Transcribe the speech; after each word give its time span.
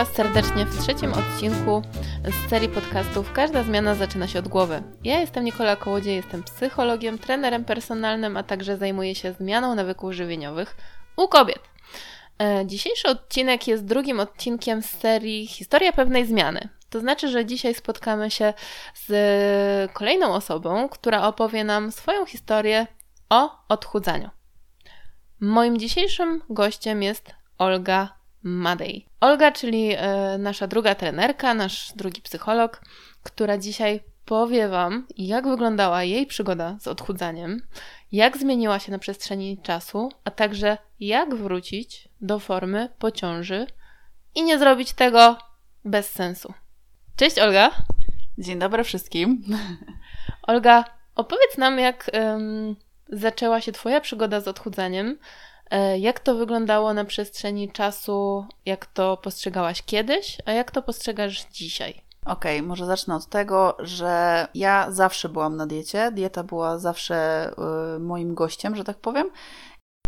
Was 0.00 0.12
serdecznie 0.12 0.66
w 0.66 0.82
trzecim 0.82 1.12
odcinku 1.12 1.82
z 2.24 2.50
serii 2.50 2.68
podcastów 2.68 3.32
Każda 3.32 3.62
zmiana 3.62 3.94
zaczyna 3.94 4.28
się 4.28 4.38
od 4.38 4.48
głowy. 4.48 4.82
Ja 5.04 5.20
jestem 5.20 5.44
Nikola 5.44 5.76
Kołodziej, 5.76 6.16
jestem 6.16 6.42
psychologiem, 6.42 7.18
trenerem 7.18 7.64
personalnym, 7.64 8.36
a 8.36 8.42
także 8.42 8.76
zajmuję 8.76 9.14
się 9.14 9.32
zmianą 9.32 9.74
nawyków 9.74 10.12
żywieniowych 10.12 10.76
u 11.16 11.28
kobiet. 11.28 11.58
E, 12.42 12.66
dzisiejszy 12.66 13.08
odcinek 13.08 13.68
jest 13.68 13.84
drugim 13.84 14.20
odcinkiem 14.20 14.82
z 14.82 14.90
serii 14.90 15.46
Historia 15.46 15.92
pewnej 15.92 16.26
zmiany. 16.26 16.68
To 16.90 17.00
znaczy, 17.00 17.28
że 17.28 17.46
dzisiaj 17.46 17.74
spotkamy 17.74 18.30
się 18.30 18.54
z 18.94 19.92
kolejną 19.92 20.34
osobą, 20.34 20.88
która 20.88 21.22
opowie 21.22 21.64
nam 21.64 21.92
swoją 21.92 22.26
historię 22.26 22.86
o 23.30 23.50
odchudzaniu. 23.68 24.30
Moim 25.40 25.78
dzisiejszym 25.78 26.42
gościem 26.50 27.02
jest 27.02 27.34
Olga 27.58 28.19
Madej. 28.42 29.06
Olga, 29.20 29.52
czyli 29.52 29.94
e, 29.96 30.38
nasza 30.38 30.66
druga 30.66 30.94
trenerka, 30.94 31.54
nasz 31.54 31.92
drugi 31.96 32.22
psycholog, 32.22 32.82
która 33.22 33.58
dzisiaj 33.58 34.00
powie 34.24 34.68
Wam, 34.68 35.06
jak 35.16 35.48
wyglądała 35.48 36.04
jej 36.04 36.26
przygoda 36.26 36.76
z 36.80 36.88
odchudzaniem, 36.88 37.62
jak 38.12 38.36
zmieniła 38.36 38.78
się 38.78 38.92
na 38.92 38.98
przestrzeni 38.98 39.58
czasu, 39.62 40.08
a 40.24 40.30
także 40.30 40.78
jak 41.00 41.34
wrócić 41.34 42.08
do 42.20 42.38
formy 42.38 42.88
po 42.98 43.10
ciąży 43.10 43.66
i 44.34 44.42
nie 44.42 44.58
zrobić 44.58 44.92
tego 44.92 45.38
bez 45.84 46.10
sensu. 46.10 46.54
Cześć 47.16 47.38
Olga. 47.38 47.70
Dzień 48.38 48.58
dobry 48.58 48.84
wszystkim. 48.84 49.44
Olga, 50.42 50.84
opowiedz 51.14 51.58
nam, 51.58 51.78
jak 51.78 52.10
um, 52.12 52.76
zaczęła 53.08 53.60
się 53.60 53.72
Twoja 53.72 54.00
przygoda 54.00 54.40
z 54.40 54.48
odchudzaniem. 54.48 55.18
E, 55.70 55.98
jak 55.98 56.20
to 56.20 56.34
wyglądało 56.34 56.94
na 56.94 57.04
przestrzeni 57.04 57.72
czasu? 57.72 58.46
Jak 58.66 58.86
to 58.86 59.16
postrzegałaś 59.16 59.82
kiedyś, 59.82 60.38
a 60.46 60.52
jak 60.52 60.70
to 60.70 60.82
postrzegasz 60.82 61.44
dzisiaj? 61.44 62.02
Okej, 62.26 62.56
okay, 62.56 62.68
może 62.68 62.86
zacznę 62.86 63.14
od 63.14 63.26
tego, 63.26 63.76
że 63.78 64.46
ja 64.54 64.90
zawsze 64.90 65.28
byłam 65.28 65.56
na 65.56 65.66
diecie. 65.66 66.12
Dieta 66.12 66.44
była 66.44 66.78
zawsze 66.78 67.50
y, 67.96 67.98
moim 67.98 68.34
gościem, 68.34 68.76
że 68.76 68.84
tak 68.84 68.98
powiem. 68.98 69.30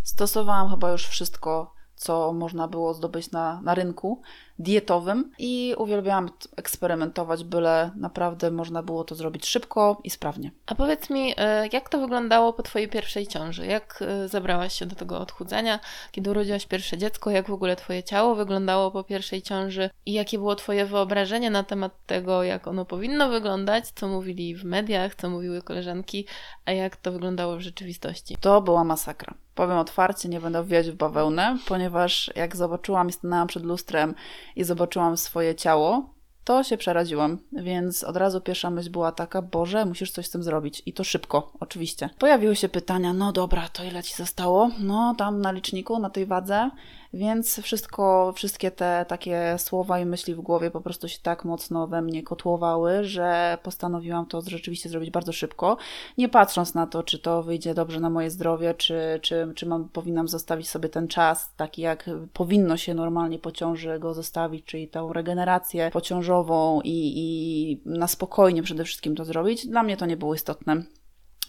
Stosowałam 0.03 0.70
chyba 0.70 0.91
już 0.91 1.06
wszystko, 1.06 1.75
co 1.94 2.33
można 2.33 2.69
było 2.69 2.94
zdobyć 2.94 3.31
na, 3.31 3.61
na 3.61 3.75
rynku 3.75 4.22
dietowym 4.58 5.33
i 5.39 5.75
uwielbiałam 5.78 6.31
eksperymentować, 6.56 7.45
byle 7.45 7.91
naprawdę 7.97 8.50
można 8.50 8.83
było 8.83 9.05
to 9.05 9.14
zrobić 9.14 9.47
szybko 9.47 10.00
i 10.05 10.11
sprawnie. 10.11 10.50
A 10.67 10.75
powiedz 10.75 11.11
mi, 11.11 11.34
e, 11.36 11.69
jak 11.72 11.89
to 11.89 11.98
wyglądało 11.98 12.53
po 12.53 12.62
Twojej 12.62 12.89
pierwszej 12.89 13.27
ciąży? 13.27 13.67
Jak 13.67 13.98
e, 14.03 14.28
zabrałaś 14.28 14.78
się 14.78 14.86
do 14.86 14.97
tego 14.97 15.20
odchudzania? 15.20 15.81
Kiedy 16.12 16.31
urodziłaś 16.31 16.67
pierwsze 16.67 16.98
dziecko? 16.98 17.31
Jak 17.31 17.48
w 17.48 17.53
ogóle 17.53 17.77
Twoje 17.77 18.03
ciało 18.03 18.34
wyglądało 18.34 18.91
po 18.91 19.05
pierwszej 19.05 19.42
ciąży? 19.42 19.91
I 20.06 20.12
jakie 20.12 20.39
było 20.39 20.55
Twoje 20.55 20.87
wyobrażenie 20.87 21.50
na 21.50 21.62
temat 21.62 21.92
tego, 22.06 22.42
jak 22.42 22.66
ono 22.66 22.84
powinno 22.84 23.28
wyglądać? 23.28 23.84
Co 23.94 24.09
mówili 24.09 24.55
w 24.56 24.64
mediach, 24.64 25.14
co 25.14 25.31
mówiły 25.31 25.62
koleżanki, 25.62 26.27
a 26.64 26.72
jak 26.72 26.97
to 26.97 27.12
wyglądało 27.12 27.56
w 27.56 27.61
rzeczywistości? 27.61 28.37
To 28.41 28.62
była 28.62 28.84
masakra. 28.84 29.34
Powiem 29.55 29.78
otwarcie, 29.78 30.28
nie 30.28 30.41
będę 30.41 30.62
wwijać 30.62 30.91
w 30.91 30.94
bawełnę, 30.94 31.59
ponieważ 31.69 32.31
jak 32.37 32.56
zobaczyłam 32.56 33.09
i 33.09 33.12
stanęłam 33.12 33.48
przed 33.48 33.64
lustrem 33.64 34.14
i 34.57 34.65
zobaczyłam 34.65 35.17
swoje 35.17 35.55
ciało, 35.55 36.15
to 36.45 36.65
się 36.65 36.77
przeraziłam, 36.77 37.39
więc 37.53 38.05
od 38.05 38.17
razu 38.17 38.41
pierwsza 38.41 38.71
myśl 38.71 38.91
była 38.91 39.12
taka, 39.12 39.43
Boże, 39.43 39.87
musisz 39.87 40.11
coś 40.11 40.27
z 40.27 40.31
tym 40.31 40.43
zrobić. 40.43 40.83
I 40.87 40.93
to 40.93 41.05
szybko, 41.05 41.53
oczywiście. 41.61 42.11
Pojawiły 42.19 42.57
się 42.57 42.69
pytania, 42.69 43.12
no 43.12 43.33
dobra, 43.33 43.69
to 43.69 43.84
ile 43.84 44.03
ci 44.03 44.15
zostało? 44.15 44.71
No, 44.79 45.15
tam 45.19 45.41
na 45.41 45.53
liczniku, 45.53 45.99
na 45.99 46.11
tej 46.11 46.27
wadze. 46.27 46.71
Więc 47.15 47.61
wszystko, 47.61 48.33
wszystkie 48.37 48.71
te 48.71 49.05
takie 49.09 49.55
słowa 49.59 50.01
i 50.01 50.07
myśli 50.07 50.34
w 50.34 50.41
głowie 50.41 50.71
po 50.71 50.81
prostu 50.81 51.09
się 51.09 51.19
tak 51.23 51.45
mocno 51.45 51.87
we 51.87 52.03
mnie 52.03 52.23
kotłowały, 52.23 53.05
że 53.05 53.59
postanowiłam 53.62 54.27
to 54.27 54.43
rzeczywiście 54.47 54.89
zrobić 54.89 55.11
bardzo 55.11 55.33
szybko, 55.33 55.77
nie 56.19 56.28
patrząc 56.28 56.75
na 56.75 56.87
to, 56.87 57.03
czy 57.03 57.19
to 57.19 57.43
wyjdzie 57.43 57.75
dobrze 57.75 58.01
na 58.01 58.11
moje 58.11 58.31
zdrowie, 58.31 58.75
czy, 58.75 59.19
czy, 59.22 59.53
czy 59.55 59.67
mam, 59.67 59.89
powinnam 59.89 60.28
zostawić 60.28 60.69
sobie 60.69 60.89
ten 60.89 61.09
czas, 61.09 61.55
taki 61.56 61.83
jak 61.83 62.11
powinno 62.33 62.77
się 62.77 62.95
normalnie 62.95 63.39
po 63.39 63.53
ciąży 63.53 63.99
go 63.99 64.15
zostawić, 64.15 64.65
czyli 64.65 64.89
tą 64.89 65.12
regenerację 65.12 65.91
pociążową 65.91 66.81
i, 66.84 67.12
i 67.17 67.81
na 67.84 68.09
spokojnie 68.09 68.62
przede 68.62 68.84
wszystkim 68.84 69.17
to 69.17 69.25
zrobić. 69.25 69.67
Dla 69.67 69.83
mnie 69.83 69.97
to 69.97 70.06
nie 70.06 70.17
było 70.17 70.34
istotne. 70.34 70.83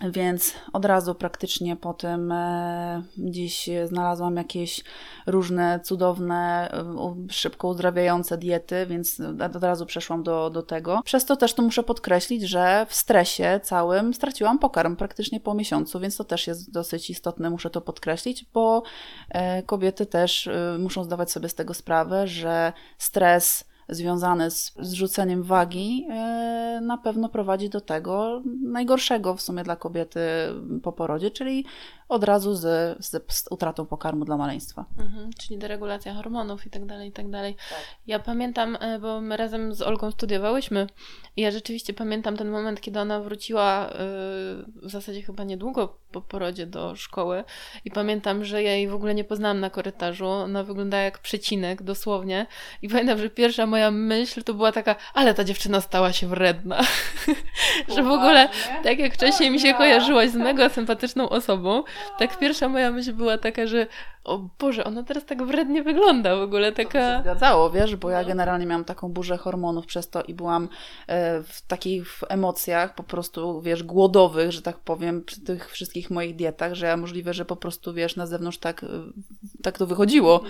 Więc 0.01 0.53
od 0.73 0.85
razu 0.85 1.15
praktycznie 1.15 1.75
po 1.75 1.93
tym 1.93 2.31
e, 2.31 3.03
dziś 3.17 3.69
znalazłam 3.85 4.35
jakieś 4.35 4.83
różne 5.27 5.79
cudowne, 5.83 6.71
e, 6.71 7.15
szybko 7.29 7.67
uzdrawiające 7.67 8.37
diety, 8.37 8.85
więc 8.85 9.21
od 9.55 9.63
razu 9.63 9.85
przeszłam 9.85 10.23
do, 10.23 10.49
do 10.49 10.63
tego. 10.63 11.01
Przez 11.05 11.25
to 11.25 11.35
też 11.35 11.53
to 11.53 11.61
muszę 11.61 11.83
podkreślić, 11.83 12.43
że 12.43 12.85
w 12.89 12.93
stresie 12.95 13.59
całym 13.63 14.13
straciłam 14.13 14.59
pokarm 14.59 14.95
praktycznie 14.95 15.39
po 15.39 15.53
miesiącu, 15.53 15.99
więc 15.99 16.17
to 16.17 16.23
też 16.23 16.47
jest 16.47 16.71
dosyć 16.71 17.09
istotne, 17.09 17.49
muszę 17.49 17.69
to 17.69 17.81
podkreślić, 17.81 18.45
bo 18.53 18.83
e, 19.29 19.63
kobiety 19.63 20.05
też 20.05 20.49
muszą 20.79 21.03
zdawać 21.03 21.31
sobie 21.31 21.49
z 21.49 21.55
tego 21.55 21.73
sprawę, 21.73 22.27
że 22.27 22.73
stres 22.97 23.72
związane 23.89 24.51
z 24.51 24.73
zrzuceniem 24.79 25.44
wagi 25.44 26.07
e, 26.09 26.79
na 26.83 26.97
pewno 26.97 27.29
prowadzi 27.29 27.69
do 27.69 27.81
tego 27.81 28.41
najgorszego 28.61 29.35
w 29.35 29.41
sumie 29.41 29.63
dla 29.63 29.75
kobiety 29.75 30.19
po 30.83 30.91
porodzie, 30.91 31.31
czyli 31.31 31.66
od 32.09 32.24
razu 32.24 32.56
z, 32.56 32.62
z, 33.06 33.34
z 33.34 33.47
utratą 33.50 33.86
pokarmu 33.86 34.25
dla 34.25 34.38
maleństwa. 34.38 34.86
Mhm, 35.00 35.31
czyli 35.40 35.58
deregulacja 35.58 36.14
hormonów 36.14 36.66
i 36.66 36.69
tak 36.69 36.86
dalej, 36.86 37.09
i 37.09 37.12
tak 37.12 37.30
dalej. 37.30 37.56
Tak. 37.69 37.80
Ja 38.08 38.19
pamiętam, 38.19 38.78
e, 38.80 39.00
bo 39.00 39.22
my 39.22 39.38
razem 39.38 39.74
z 39.74 39.81
Olgą 39.81 40.12
studiowałyśmy 40.12 40.88
i 41.36 41.41
ja 41.41 41.52
rzeczywiście 41.52 41.94
pamiętam 41.94 42.38
ten 42.38 42.50
moment, 42.50 42.81
kiedy 42.81 43.00
ona 43.00 43.19
wróciła 43.19 43.90
e, 43.90 43.94
w 44.66 44.90
zasadzie 44.90 45.22
chyba 45.22 45.44
niedługo 45.44 46.03
po 46.12 46.22
porodzie 46.22 46.66
do 46.66 46.96
szkoły 46.96 47.44
i 47.86 47.91
pamiętam, 47.91 48.46
że 48.46 48.64
ja 48.64 48.72
jej 48.72 48.88
w 48.88 48.94
ogóle 48.94 49.16
nie 49.16 49.24
poznałam 49.24 49.59
na 49.59 49.70
korytarzu. 49.70 50.28
Ona 50.28 50.64
wyglądała 50.64 51.03
jak 51.03 51.20
przecinek, 51.20 51.84
dosłownie. 51.84 52.46
I 52.81 52.90
pamiętam, 52.90 53.18
że 53.18 53.30
pierwsza 53.30 53.66
moja 53.66 53.91
myśl 53.91 54.44
to 54.44 54.53
była 54.53 54.72
taka, 54.72 54.96
ale 55.14 55.34
ta 55.34 55.44
dziewczyna 55.44 55.81
stała 55.81 56.14
się 56.14 56.28
wredna. 56.28 56.81
że 57.96 58.03
w 58.03 58.12
ogóle, 58.12 58.50
tak 58.84 59.00
jak 59.00 59.14
wcześniej 59.14 59.52
mi 59.52 59.59
się 59.59 59.74
kojarzyłaś 59.74 60.30
z 60.30 60.35
mega 60.35 60.70
sympatyczną 60.70 61.30
osobą, 61.30 61.84
tak 62.19 62.39
pierwsza 62.39 62.69
moja 62.69 62.91
myśl 62.91 63.13
była 63.13 63.37
taka, 63.37 63.67
że 63.67 63.87
o 64.23 64.49
Boże, 64.59 64.83
ona 64.83 65.03
teraz 65.03 65.25
tak 65.25 65.43
wrednie 65.43 65.83
wygląda 65.83 66.35
w 66.35 66.41
ogóle, 66.41 66.71
taka... 66.71 67.15
To 67.15 67.21
zgadzało, 67.21 67.69
wiesz, 67.69 67.95
bo 67.95 68.09
ja 68.09 68.21
no. 68.21 68.27
generalnie 68.27 68.65
miałam 68.65 68.85
taką 68.85 69.09
burzę 69.09 69.37
hormonów 69.37 69.85
przez 69.85 70.09
to 70.09 70.23
i 70.23 70.33
byłam 70.33 70.69
e, 71.07 71.43
w 71.43 71.61
takich 71.67 72.05
emocjach 72.29 72.95
po 72.95 73.03
prostu, 73.03 73.61
wiesz, 73.61 73.83
głodowych, 73.83 74.51
że 74.51 74.61
tak 74.61 74.77
powiem, 74.77 75.23
przy 75.23 75.41
tych 75.41 75.71
wszystkich 75.71 76.11
moich 76.11 76.35
dietach, 76.35 76.73
że 76.73 76.85
ja 76.85 76.97
możliwe, 76.97 77.33
że 77.33 77.45
po 77.45 77.55
prostu, 77.55 77.93
wiesz, 77.93 78.15
na 78.15 78.25
zewnątrz 78.25 78.57
tak, 78.57 78.83
e, 78.83 78.87
tak 79.63 79.77
to 79.77 79.87
wychodziło, 79.87 80.41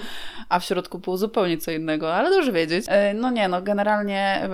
a 0.50 0.60
w 0.60 0.66
środku 0.66 1.00
było 1.00 1.18
zupełnie 1.18 1.58
co 1.58 1.72
innego, 1.72 2.14
ale 2.14 2.30
dobrze 2.30 2.52
wiedzieć. 2.52 2.86
E, 2.88 3.14
no 3.14 3.30
nie, 3.30 3.48
no 3.48 3.62
generalnie 3.62 4.50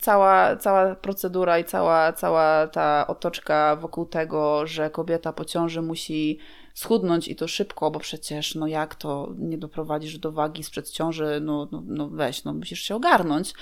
cała, 0.00 0.56
cała 0.56 0.94
procedura 0.94 1.58
i 1.58 1.64
cała, 1.64 2.12
cała 2.12 2.66
ta 2.66 3.06
otoczka 3.06 3.76
wokół 3.76 4.06
tego, 4.06 4.66
że 4.66 4.90
kobieta 4.90 5.32
po 5.32 5.44
ciąży 5.44 5.79
musi 5.82 6.38
schudnąć 6.74 7.28
i 7.28 7.36
to 7.36 7.48
szybko, 7.48 7.90
bo 7.90 8.00
przecież 8.00 8.54
no 8.54 8.66
jak 8.66 8.94
to 8.94 9.34
nie 9.38 9.58
doprowadzisz 9.58 10.18
do 10.18 10.32
wagi 10.32 10.64
sprzed 10.64 10.90
ciąży, 10.90 11.40
no, 11.42 11.68
no, 11.72 11.82
no 11.86 12.08
weź, 12.08 12.44
no 12.44 12.54
musisz 12.54 12.82
się 12.82 12.94
ogarnąć 12.94 13.54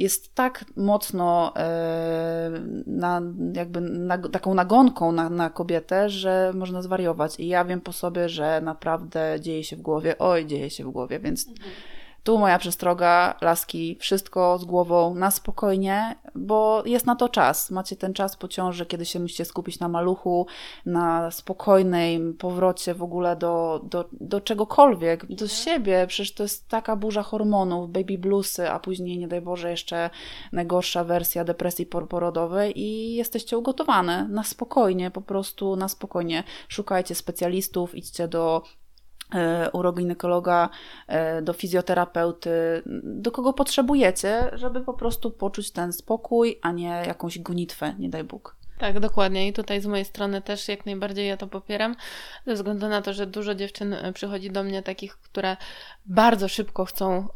jest 0.00 0.34
tak 0.34 0.64
mocno 0.76 1.52
e, 1.56 2.50
na, 2.86 3.22
jakby 3.54 3.80
na, 3.80 4.18
taką 4.18 4.54
nagonką 4.54 5.12
na, 5.12 5.30
na 5.30 5.50
kobietę, 5.50 6.10
że 6.10 6.52
można 6.54 6.82
zwariować. 6.82 7.40
I 7.40 7.48
ja 7.48 7.64
wiem 7.64 7.80
po 7.80 7.92
sobie, 7.92 8.28
że 8.28 8.60
naprawdę 8.60 9.36
dzieje 9.40 9.64
się 9.64 9.76
w 9.76 9.82
głowie, 9.82 10.18
oj, 10.18 10.46
dzieje 10.46 10.70
się 10.70 10.84
w 10.84 10.90
głowie, 10.90 11.18
więc 11.18 11.48
mhm. 11.48 11.70
Tu 12.22 12.38
moja 12.38 12.58
przestroga, 12.58 13.34
laski, 13.40 13.96
wszystko 14.00 14.58
z 14.58 14.64
głową 14.64 15.14
na 15.14 15.30
spokojnie, 15.30 16.16
bo 16.34 16.82
jest 16.86 17.06
na 17.06 17.16
to 17.16 17.28
czas. 17.28 17.70
Macie 17.70 17.96
ten 17.96 18.14
czas 18.14 18.36
po 18.36 18.48
ciąży, 18.48 18.86
kiedy 18.86 19.04
się 19.06 19.20
musicie 19.20 19.44
skupić 19.44 19.78
na 19.78 19.88
maluchu, 19.88 20.46
na 20.86 21.30
spokojnej 21.30 22.20
powrocie 22.38 22.94
w 22.94 23.02
ogóle 23.02 23.36
do, 23.36 23.80
do, 23.84 24.08
do 24.12 24.40
czegokolwiek, 24.40 25.26
do 25.26 25.48
siebie. 25.48 26.06
Przecież 26.08 26.34
to 26.34 26.42
jest 26.42 26.68
taka 26.68 26.96
burza 26.96 27.22
hormonów, 27.22 27.90
baby 27.90 28.18
bluesy, 28.18 28.70
a 28.70 28.78
później, 28.78 29.18
nie 29.18 29.28
daj 29.28 29.40
Boże, 29.40 29.70
jeszcze 29.70 30.10
najgorsza 30.52 31.04
wersja 31.04 31.44
depresji 31.44 31.86
porodowej 31.86 32.80
i 32.80 33.14
jesteście 33.14 33.58
ugotowane 33.58 34.28
na 34.28 34.44
spokojnie, 34.44 35.10
po 35.10 35.22
prostu 35.22 35.76
na 35.76 35.88
spokojnie. 35.88 36.44
Szukajcie 36.68 37.14
specjalistów, 37.14 37.94
idźcie 37.94 38.28
do 38.28 38.62
E, 39.34 39.70
uroginekologa, 39.72 40.68
e, 41.06 41.42
do 41.42 41.52
fizjoterapeuty, 41.52 42.50
do 43.02 43.30
kogo 43.30 43.52
potrzebujecie, 43.52 44.50
żeby 44.52 44.80
po 44.80 44.94
prostu 44.94 45.30
poczuć 45.30 45.70
ten 45.70 45.92
spokój, 45.92 46.58
a 46.62 46.72
nie 46.72 47.02
jakąś 47.06 47.38
gonitwę, 47.38 47.94
nie 47.98 48.08
daj 48.08 48.24
Bóg. 48.24 48.59
Tak, 48.80 49.00
dokładnie. 49.00 49.48
I 49.48 49.52
tutaj 49.52 49.80
z 49.80 49.86
mojej 49.86 50.04
strony 50.04 50.42
też 50.42 50.68
jak 50.68 50.86
najbardziej 50.86 51.28
ja 51.28 51.36
to 51.36 51.46
popieram, 51.46 51.96
ze 52.46 52.54
względu 52.54 52.88
na 52.88 53.02
to, 53.02 53.12
że 53.12 53.26
dużo 53.26 53.54
dziewczyn 53.54 53.92
e, 53.92 54.12
przychodzi 54.12 54.50
do 54.50 54.62
mnie 54.62 54.82
takich, 54.82 55.16
które 55.16 55.56
bardzo 56.06 56.48
szybko 56.48 56.84
chcą 56.84 57.28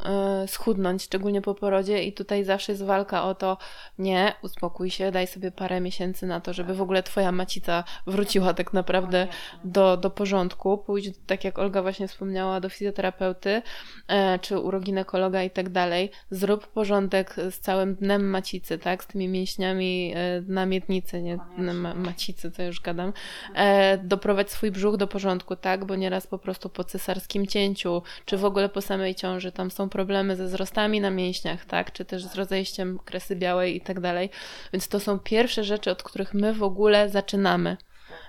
y, 0.45 0.49
schudnąć, 0.49 1.03
szczególnie 1.03 1.43
po 1.43 1.55
porodzie, 1.55 2.05
i 2.05 2.13
tutaj 2.13 2.45
zawsze 2.45 2.73
jest 2.73 2.85
walka 2.85 3.25
o 3.25 3.35
to, 3.35 3.59
nie, 3.99 4.33
uspokój 4.43 4.91
się, 4.91 5.11
daj 5.11 5.27
sobie 5.27 5.51
parę 5.51 5.81
miesięcy 5.81 6.27
na 6.27 6.41
to, 6.41 6.53
żeby 6.53 6.75
w 6.75 6.83
ogóle 6.83 7.03
Twoja 7.03 7.33
macica 7.33 7.85
wróciła 8.07 8.55
tak 8.55 8.73
naprawdę 8.73 9.27
do, 9.65 9.97
do 9.97 10.11
porządku. 10.11 10.79
Pójdź, 10.79 11.11
tak 11.27 11.45
jak 11.45 11.59
Olga 11.59 11.83
właśnie 11.83 12.09
wspomniała, 12.09 12.61
do 12.61 12.69
fizjoterapeuty 12.69 13.51
y, 13.55 14.39
czy 14.39 14.59
uroginekologa 14.59 15.43
i 15.43 15.51
tak 15.51 15.69
dalej. 15.69 16.11
Zrób 16.31 16.67
porządek 16.67 17.37
z 17.51 17.61
całym 17.61 17.95
dnem 17.95 18.31
macicy, 18.31 18.79
tak, 18.79 19.05
z 19.05 19.07
tymi 19.07 19.29
mięśniami 19.29 20.15
na 20.47 20.67
miednicy, 20.67 21.23
nie 21.23 21.34
ma, 21.57 21.95
macicy, 21.95 22.51
co 22.51 22.63
już 22.63 22.81
gadam, 22.81 23.13
e, 23.55 23.99
doprowadź 23.99 24.51
swój 24.51 24.71
brzuch 24.71 24.97
do 24.97 25.07
porządku, 25.07 25.57
tak, 25.57 25.85
bo 25.85 25.97
nieraz 25.97 26.27
po 26.27 26.39
prostu 26.39 26.69
po 26.69 26.85
cesarskim 26.85 27.47
cięciu, 27.47 28.03
czy 28.25 28.37
w 28.37 28.45
ogóle 28.45 28.69
po 28.69 28.81
samej 28.81 29.15
ciąży 29.15 29.53
tam 29.53 29.71
są 29.71 29.89
problemy 29.89 30.37
ze 30.37 30.45
wzrostami 30.45 31.01
na 31.01 31.11
mięśniach, 31.11 31.65
tak, 31.65 31.93
czy 31.93 32.05
też 32.05 32.25
z 32.25 32.35
rozejściem 32.35 32.99
kresy 33.05 33.37
białej 33.37 33.77
i 33.77 33.81
tak 33.81 34.01
dalej, 34.01 34.31
więc 34.73 34.89
to 34.89 35.01
są 35.01 35.19
pierwsze 35.19 35.65
rzeczy, 35.65 35.91
od 35.91 36.03
których 36.03 36.35
my 36.35 36.55
w 36.55 36.63
ogóle 36.63 37.09
zaczynamy. 37.09 37.77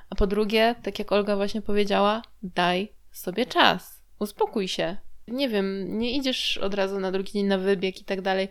A 0.10 0.16
po 0.16 0.28
drugie, 0.28 0.76
tak 0.84 1.00
jak 1.00 1.12
Olga 1.12 1.36
właśnie 1.36 1.62
powiedziała, 1.62 2.22
daj 2.44 2.92
sobie 3.12 3.46
czas, 3.46 4.02
uspokój 4.20 4.68
się. 4.68 4.98
Nie 5.28 5.50
wiem, 5.50 5.98
nie 6.00 6.12
idziesz 6.12 6.58
od 6.58 6.74
razu 6.74 7.00
na 7.00 7.12
drugi 7.12 7.32
dzień 7.32 7.46
na 7.46 7.58
wybieg 7.58 8.02
i 8.02 8.04
tak 8.04 8.22
dalej. 8.22 8.50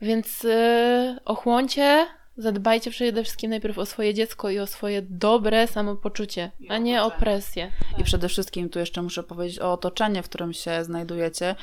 Więc 0.00 0.42
yy, 0.42 1.18
ochłoncie, 1.24 2.06
zadbajcie 2.36 2.90
przede 2.90 3.22
wszystkim 3.22 3.50
najpierw 3.50 3.78
o 3.78 3.86
swoje 3.86 4.14
dziecko 4.14 4.50
i 4.50 4.58
o 4.58 4.66
swoje 4.66 5.02
dobre 5.02 5.66
samopoczucie, 5.66 6.50
a 6.68 6.78
nie 6.78 7.02
o 7.02 7.10
presję. 7.10 7.70
I 7.98 8.04
przede 8.04 8.28
wszystkim 8.28 8.68
tu 8.68 8.78
jeszcze 8.78 9.02
muszę 9.02 9.22
powiedzieć 9.22 9.58
o 9.58 9.72
otoczenie, 9.72 10.22
w 10.22 10.28
którym 10.28 10.52
się 10.52 10.84
znajdujecie, 10.84 11.54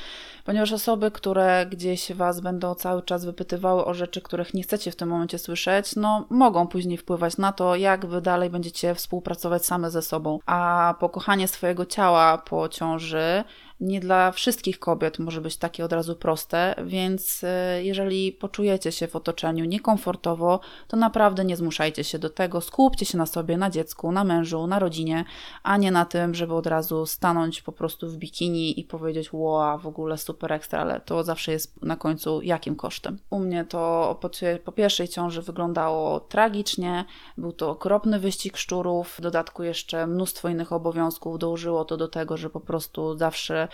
ponieważ 0.44 0.72
osoby, 0.72 1.10
które 1.10 1.66
gdzieś 1.70 2.12
was 2.12 2.40
będą 2.40 2.74
cały 2.74 3.02
czas 3.02 3.24
wypytywały 3.24 3.84
o 3.84 3.94
rzeczy, 3.94 4.20
których 4.20 4.54
nie 4.54 4.62
chcecie 4.62 4.90
w 4.90 4.96
tym 4.96 5.08
momencie 5.08 5.38
słyszeć, 5.38 5.96
no 5.96 6.26
mogą 6.30 6.66
później 6.66 6.98
wpływać 6.98 7.36
na 7.36 7.52
to, 7.52 7.76
jak 7.76 8.06
wy 8.06 8.20
dalej 8.20 8.50
będziecie 8.50 8.94
współpracować 8.94 9.66
same 9.66 9.90
ze 9.90 10.02
sobą. 10.02 10.38
A 10.46 10.94
pokochanie 11.00 11.48
swojego 11.48 11.86
ciała 11.86 12.38
po 12.38 12.68
ciąży 12.68 13.44
nie 13.82 14.00
dla 14.00 14.32
wszystkich 14.32 14.78
kobiet 14.78 15.18
może 15.18 15.40
być 15.40 15.56
takie 15.56 15.84
od 15.84 15.92
razu 15.92 16.16
proste, 16.16 16.74
więc 16.84 17.44
e, 17.44 17.84
jeżeli 17.84 18.32
poczujecie 18.32 18.92
się 18.92 19.08
w 19.08 19.16
otoczeniu 19.16 19.64
niekomfortowo, 19.64 20.60
to 20.88 20.96
naprawdę 20.96 21.44
nie 21.44 21.56
zmuszajcie 21.56 22.04
się 22.04 22.18
do 22.18 22.30
tego. 22.30 22.60
Skupcie 22.60 23.06
się 23.06 23.18
na 23.18 23.26
sobie, 23.26 23.56
na 23.56 23.70
dziecku, 23.70 24.12
na 24.12 24.24
mężu, 24.24 24.66
na 24.66 24.78
rodzinie, 24.78 25.24
a 25.62 25.76
nie 25.76 25.90
na 25.90 26.04
tym, 26.04 26.34
żeby 26.34 26.54
od 26.54 26.66
razu 26.66 27.06
stanąć 27.06 27.62
po 27.62 27.72
prostu 27.72 28.08
w 28.08 28.16
bikini 28.16 28.80
i 28.80 28.84
powiedzieć: 28.84 29.32
Wow, 29.32 29.78
w 29.78 29.86
ogóle 29.86 30.18
super 30.18 30.52
ekstra, 30.52 30.80
ale 30.80 31.00
to 31.00 31.24
zawsze 31.24 31.52
jest 31.52 31.82
na 31.82 31.96
końcu 31.96 32.42
jakim 32.42 32.76
kosztem. 32.76 33.18
U 33.30 33.38
mnie 33.38 33.64
to 33.64 34.18
po, 34.20 34.30
po 34.64 34.72
pierwszej 34.72 35.08
ciąży 35.08 35.42
wyglądało 35.42 36.20
tragicznie, 36.20 37.04
był 37.38 37.52
to 37.52 37.70
okropny 37.70 38.18
wyścig 38.18 38.56
szczurów, 38.56 39.14
w 39.18 39.20
dodatku 39.20 39.62
jeszcze 39.62 40.06
mnóstwo 40.06 40.48
innych 40.48 40.72
obowiązków 40.72 41.38
dołożyło 41.38 41.84
to 41.84 41.96
do 41.96 42.08
tego, 42.08 42.36
że 42.36 42.50
po 42.50 42.60
prostu 42.60 43.18
zawsze 43.18 43.68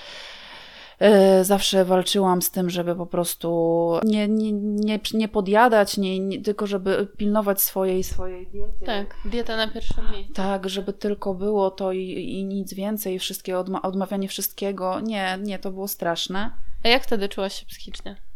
zawsze 1.42 1.84
walczyłam 1.84 2.42
z 2.42 2.50
tym, 2.50 2.70
żeby 2.70 2.96
po 2.96 3.06
prostu 3.06 4.00
nie, 4.04 4.28
nie, 4.28 4.52
nie, 4.52 5.00
nie 5.14 5.28
podjadać, 5.28 5.96
nie, 5.96 6.18
nie, 6.20 6.42
tylko 6.42 6.66
żeby 6.66 7.08
pilnować 7.16 7.62
swojej, 7.62 8.04
swojej 8.04 8.46
diety. 8.46 8.84
Tak, 8.86 9.16
dieta 9.24 9.56
na 9.56 9.68
pierwszym 9.68 10.10
miejscu. 10.12 10.32
Tak, 10.32 10.68
żeby 10.68 10.92
tylko 10.92 11.34
było 11.34 11.70
to 11.70 11.92
i, 11.92 12.38
i 12.38 12.44
nic 12.44 12.74
więcej, 12.74 13.18
wszystkie 13.18 13.58
odma 13.58 13.82
odmawianie 13.82 14.28
wszystkiego. 14.28 15.00
Nie, 15.00 15.38
nie, 15.42 15.58
to 15.58 15.70
było 15.70 15.88
straszne. 15.88 16.50
A 16.84 16.88
jak 16.88 17.04
wtedy 17.04 17.28
czułaś 17.28 17.60
się 17.60 17.66
psychicznie? 17.66 18.27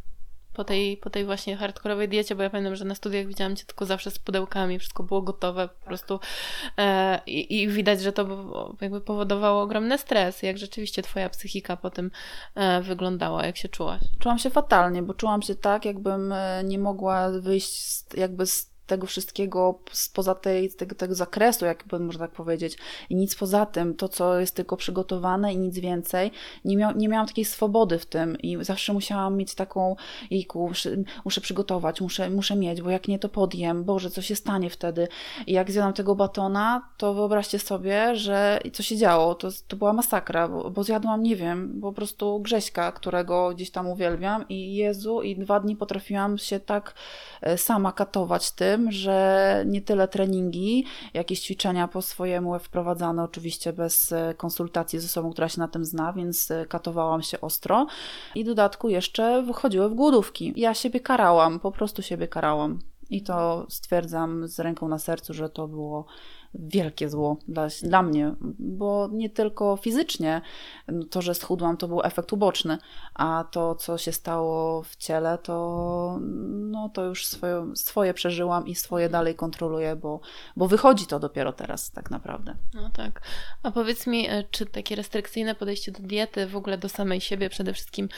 Po 0.55 0.65
tej, 0.65 0.97
po 0.97 1.11
tej 1.11 1.25
właśnie 1.25 1.57
hardkorowej 1.57 2.09
diecie, 2.09 2.35
bo 2.35 2.43
ja 2.43 2.51
pamiętam, 2.51 2.77
że 2.77 2.85
na 2.85 2.95
studiach 2.95 3.27
widziałam 3.27 3.57
cię 3.57 3.65
tylko 3.65 3.87
zawsze 3.87 4.11
z 4.11 4.19
pudełkami, 4.19 4.79
wszystko 4.79 5.03
było 5.03 5.23
gotowe 5.23 5.69
po 5.69 5.87
prostu 5.87 6.21
e, 6.79 7.21
i, 7.27 7.63
i, 7.63 7.69
widać, 7.69 8.03
że 8.03 8.13
to 8.13 8.27
jakby 8.81 9.01
powodowało 9.01 9.63
ogromny 9.63 9.99
stres. 9.99 10.43
Jak 10.43 10.59
rzeczywiście 10.59 11.03
twoja 11.03 11.29
psychika 11.29 11.77
po 11.77 11.91
tym 11.91 12.11
e, 12.55 12.83
wyglądała, 12.83 13.47
jak 13.47 13.57
się 13.57 13.69
czułaś? 13.69 14.01
Czułam 14.19 14.39
się 14.39 14.51
fatalnie, 14.51 15.03
bo 15.03 15.15
czułam 15.15 15.43
się 15.43 15.55
tak, 15.55 15.85
jakbym 15.85 16.33
e, 16.33 16.65
nie 16.65 16.79
mogła 16.79 17.31
wyjść 17.31 17.83
z, 17.83 18.15
jakby 18.17 18.47
z 18.47 18.72
tego 18.87 19.07
wszystkiego 19.07 19.79
spoza 19.93 20.35
tej, 20.35 20.71
tego, 20.71 20.95
tego 20.95 21.15
zakresu, 21.15 21.65
jakby 21.65 21.99
można 21.99 22.27
tak 22.27 22.37
powiedzieć, 22.37 22.79
i 23.11 23.17
nic 23.17 23.35
poza 23.35 23.67
tym, 23.67 23.95
to 23.95 24.09
co 24.09 24.41
jest 24.41 24.57
tylko 24.57 24.77
przygotowane 24.77 25.55
i 25.55 25.59
nic 25.59 25.79
więcej. 25.79 26.31
Nie, 26.65 26.77
mia 26.77 26.93
nie 26.93 27.09
miałam 27.09 27.27
takiej 27.27 27.45
swobody 27.45 27.99
w 27.99 28.07
tym 28.07 28.39
i 28.39 28.65
zawsze 28.65 28.93
musiałam 28.93 29.37
mieć 29.37 29.55
taką, 29.55 29.97
jejku, 30.31 30.69
muszę, 30.69 30.91
muszę 31.25 31.41
przygotować, 31.41 32.01
muszę, 32.01 32.31
muszę 32.31 32.57
mieć, 32.57 32.83
bo 32.83 32.91
jak 32.91 33.09
nie 33.09 33.19
to 33.19 33.29
podjem, 33.29 33.85
Boże, 33.85 34.11
co 34.11 34.23
się 34.23 34.37
stanie 34.37 34.71
wtedy? 34.71 35.09
I 35.47 35.53
jak 35.53 35.71
zjadłam 35.71 35.93
tego 35.93 36.15
batona, 36.15 36.89
to 36.97 37.15
wyobraźcie 37.15 37.59
sobie, 37.59 38.17
że 38.17 38.61
co 38.73 38.83
się 38.83 38.97
działo, 38.97 39.35
to, 39.35 39.49
to 39.69 39.77
była 39.77 39.93
masakra, 39.93 40.49
bo, 40.49 40.71
bo 40.71 40.85
zjadłam, 40.85 41.23
nie 41.23 41.37
wiem, 41.37 41.79
po 41.81 41.93
prostu 41.93 42.41
Grześka, 42.41 42.93
którego 42.93 43.51
gdzieś 43.51 43.71
tam 43.71 43.89
uwielbiam. 43.89 44.49
I 44.49 44.75
Jezu, 44.75 45.23
i 45.23 45.37
dwa 45.37 45.61
dni 45.61 45.77
potrafiłam 45.77 46.39
się 46.39 46.61
tak 46.61 46.95
e, 47.41 47.59
sama 47.59 47.93
katować 47.93 48.51
tym, 48.51 48.72
tym, 48.73 48.93
że 48.93 49.65
nie 49.67 49.83
tyle 49.83 50.09
treningi, 50.09 50.85
jakieś 51.15 51.41
ćwiczenia 51.41 51.89
po 51.89 52.03
swojemu 52.03 52.59
wprowadzane, 52.59 53.23
oczywiście 53.23 53.73
bez 53.73 54.13
e, 54.13 54.35
konsultacji 54.37 54.99
ze 54.99 55.09
sobą, 55.09 55.33
która 55.33 55.49
się 55.49 55.61
na 55.61 55.69
tym 55.69 55.85
zna, 55.85 56.13
więc 56.13 56.51
e, 56.51 56.67
katowałam 56.67 57.23
się 57.23 57.41
ostro. 57.41 57.87
I 58.35 58.45
w 58.45 58.47
dodatku 58.47 58.89
jeszcze 58.89 59.43
wychodziły 59.43 59.89
w 59.89 59.95
głodówki. 59.95 60.53
Ja 60.57 60.75
siebie 60.75 61.01
karałam, 61.01 61.61
po 61.61 61.73
prostu 61.73 62.03
siebie 62.03 62.29
karałam. 62.29 62.79
I 63.11 63.23
to 63.23 63.67
stwierdzam 63.69 64.49
z 64.49 64.59
ręką 64.59 64.89
na 64.89 64.99
sercu, 64.99 65.35
że 65.35 65.49
to 65.49 65.69
było 65.69 66.07
wielkie 66.55 67.09
zło 67.09 67.37
dla, 67.49 67.69
dla 67.83 68.03
mnie, 68.03 68.35
bo 68.59 69.09
nie 69.13 69.31
tylko 69.31 69.77
fizycznie 69.77 70.41
to, 71.11 71.23
że 71.23 71.35
schudłam, 71.35 71.77
to 71.77 71.89
był 71.89 72.03
efekt 72.05 72.33
uboczny, 72.33 72.79
a 73.15 73.45
to, 73.51 73.75
co 73.75 73.99
się 73.99 74.13
stało 74.13 74.83
w 74.83 74.97
ciele, 74.97 75.39
to, 75.39 76.19
no, 76.51 76.89
to 76.89 77.05
już 77.05 77.27
swoje, 77.27 77.67
swoje 77.75 78.15
przeżyłam 78.15 78.67
i 78.67 78.75
swoje 78.75 79.09
dalej 79.09 79.35
kontroluję, 79.35 79.97
bo, 79.97 80.21
bo 80.57 80.69
wychodzi 80.69 81.07
to 81.07 81.21
dopiero 81.21 81.53
teraz 81.53 81.91
tak 81.91 82.11
naprawdę. 82.11 82.57
No 82.75 82.91
tak. 82.91 83.23
A 83.63 83.71
powiedz 83.71 84.07
mi, 84.07 84.29
e, 84.29 84.45
czy 84.51 84.67
takie 84.67 84.97
restrykcyjne 84.97 85.55
podejście 85.55 85.93
do 85.93 86.03
diety, 86.03 86.47
w 86.47 86.57
ogóle 86.57 86.79
do 86.79 86.89
samej 86.89 87.21
siebie 87.21 87.49
przede 87.49 87.73
wszystkim, 87.73 88.09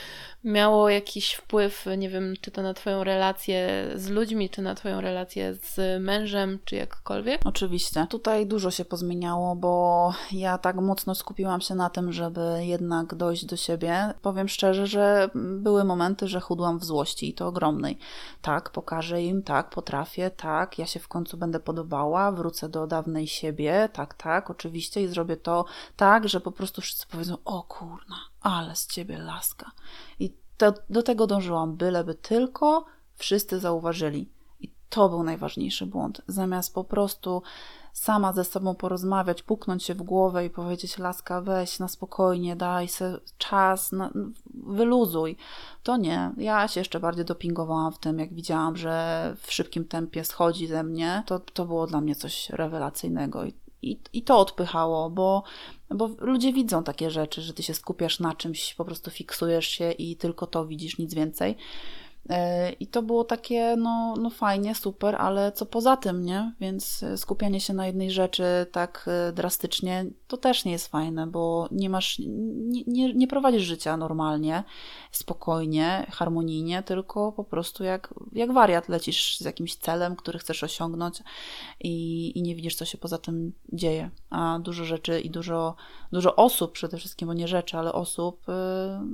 miało 0.43 0.89
jakiś 0.89 1.33
wpływ, 1.33 1.85
nie 1.97 2.09
wiem, 2.09 2.33
czy 2.41 2.51
to 2.51 2.61
na 2.61 2.73
Twoją 2.73 3.03
relację 3.03 3.91
z 3.95 4.09
ludźmi, 4.09 4.49
czy 4.49 4.61
na 4.61 4.75
Twoją 4.75 5.01
relację 5.01 5.53
z 5.53 6.01
mężem, 6.01 6.59
czy 6.65 6.75
jakkolwiek? 6.75 7.41
Oczywiście. 7.45 8.07
Tutaj 8.09 8.24
tutaj 8.25 8.47
dużo 8.47 8.71
się 8.71 8.85
pozmieniało, 8.85 9.55
bo 9.55 10.13
ja 10.31 10.57
tak 10.57 10.75
mocno 10.75 11.15
skupiłam 11.15 11.61
się 11.61 11.75
na 11.75 11.89
tym, 11.89 12.11
żeby 12.11 12.59
jednak 12.61 13.15
dojść 13.15 13.45
do 13.45 13.57
siebie. 13.57 14.13
Powiem 14.21 14.47
szczerze, 14.47 14.87
że 14.87 15.29
były 15.35 15.83
momenty, 15.83 16.27
że 16.27 16.39
chudłam 16.39 16.79
w 16.79 16.85
złości 16.85 17.29
i 17.29 17.33
to 17.33 17.47
ogromnej. 17.47 17.97
Tak, 18.41 18.69
pokażę 18.69 19.23
im, 19.23 19.43
tak, 19.43 19.69
potrafię, 19.69 20.29
tak, 20.29 20.79
ja 20.79 20.85
się 20.85 20.99
w 20.99 21.07
końcu 21.07 21.37
będę 21.37 21.59
podobała, 21.59 22.31
wrócę 22.31 22.69
do 22.69 22.87
dawnej 22.87 23.27
siebie, 23.27 23.89
tak, 23.93 24.13
tak, 24.13 24.49
oczywiście 24.49 25.01
i 25.01 25.07
zrobię 25.07 25.37
to 25.37 25.65
tak, 25.95 26.29
że 26.29 26.39
po 26.39 26.51
prostu 26.51 26.81
wszyscy 26.81 27.07
powiedzą, 27.07 27.37
o 27.45 27.63
kurna, 27.63 28.17
ale 28.41 28.75
z 28.75 28.87
ciebie 28.87 29.17
laska. 29.17 29.71
I 30.19 30.33
to, 30.57 30.73
do 30.89 31.03
tego 31.03 31.27
dążyłam, 31.27 31.75
byleby 31.75 32.15
tylko 32.15 32.85
wszyscy 33.15 33.59
zauważyli. 33.59 34.29
I 34.59 34.71
to 34.89 35.09
był 35.09 35.23
najważniejszy 35.23 35.85
błąd. 35.85 36.21
Zamiast 36.27 36.73
po 36.73 36.83
prostu 36.83 37.41
sama 37.95 38.33
ze 38.33 38.43
sobą 38.43 38.75
porozmawiać, 38.75 39.43
puknąć 39.43 39.83
się 39.83 39.95
w 39.95 40.03
głowę 40.03 40.45
i 40.45 40.49
powiedzieć: 40.49 40.97
Laska, 40.97 41.41
weź 41.41 41.79
na 41.79 41.87
spokojnie, 41.87 42.55
daj 42.55 42.87
sobie 42.87 43.17
czas, 43.37 43.91
na, 43.91 44.11
wyluzuj. 44.53 45.37
To 45.83 45.97
nie. 45.97 46.31
Ja 46.37 46.67
się 46.67 46.79
jeszcze 46.79 46.99
bardziej 46.99 47.25
dopingowałam 47.25 47.91
w 47.93 47.99
tym, 47.99 48.19
jak 48.19 48.33
widziałam, 48.33 48.77
że 48.77 49.35
w 49.41 49.51
szybkim 49.51 49.85
tempie 49.85 50.23
schodzi 50.23 50.67
ze 50.67 50.83
mnie. 50.83 51.23
To, 51.25 51.39
to 51.39 51.65
było 51.65 51.87
dla 51.87 52.01
mnie 52.01 52.15
coś 52.15 52.49
rewelacyjnego. 52.49 53.45
I, 53.45 53.53
i, 53.81 53.99
i 54.13 54.23
to 54.23 54.39
odpychało, 54.39 55.09
bo 55.09 55.43
bo 55.89 56.09
ludzie 56.19 56.53
widzą 56.53 56.83
takie 56.83 57.11
rzeczy, 57.11 57.41
że 57.41 57.53
ty 57.53 57.63
się 57.63 57.73
skupiasz 57.73 58.19
na 58.19 58.35
czymś, 58.35 58.73
po 58.73 58.85
prostu 58.85 59.11
fiksujesz 59.11 59.67
się 59.67 59.91
i 59.91 60.15
tylko 60.15 60.47
to 60.47 60.65
widzisz, 60.65 60.97
nic 60.97 61.13
więcej. 61.13 61.57
E, 62.29 62.71
I 62.71 62.87
to 62.87 63.01
było 63.03 63.23
takie, 63.23 63.75
no, 63.75 64.13
no 64.21 64.29
fajnie, 64.29 64.75
super, 64.75 65.15
ale 65.15 65.51
co 65.51 65.65
poza 65.65 65.97
tym, 65.97 66.25
nie? 66.25 66.53
Więc 66.59 67.03
e, 67.03 67.17
skupianie 67.17 67.59
się 67.59 67.73
na 67.73 67.87
jednej 67.87 68.11
rzeczy 68.11 68.43
tak 68.71 69.05
e, 69.07 69.31
drastycznie, 69.31 70.05
to 70.27 70.37
też 70.37 70.65
nie 70.65 70.71
jest 70.71 70.87
fajne, 70.87 71.27
bo 71.27 71.67
nie 71.71 71.89
masz, 71.89 72.19
nie, 72.19 72.83
nie, 72.87 73.13
nie 73.13 73.27
prowadzisz 73.27 73.63
życia 73.63 73.97
normalnie, 73.97 74.63
spokojnie, 75.11 76.07
harmonijnie, 76.11 76.83
tylko 76.83 77.31
po 77.31 77.43
prostu 77.43 77.83
jak, 77.83 78.13
jak 78.33 78.53
wariat 78.53 78.89
lecisz 78.89 79.37
z 79.37 79.45
jakimś 79.45 79.75
celem, 79.75 80.15
który 80.15 80.39
chcesz 80.39 80.63
osiągnąć 80.63 81.23
i, 81.79 82.31
i 82.39 82.41
nie 82.41 82.55
widzisz, 82.55 82.75
co 82.75 82.85
się 82.85 82.97
poza 82.97 83.17
tym 83.17 83.53
dzieje. 83.73 84.09
A 84.29 84.59
dużo 84.59 84.85
rzeczy 84.85 85.19
i 85.19 85.29
dużo, 85.29 85.75
dużo 86.11 86.35
osób 86.35 86.71
przede 86.71 86.97
wszystkim, 86.97 87.27
bo 87.27 87.33
nie 87.33 87.47
rzeczy, 87.47 87.77
ale 87.77 87.93
osób, 87.93 88.45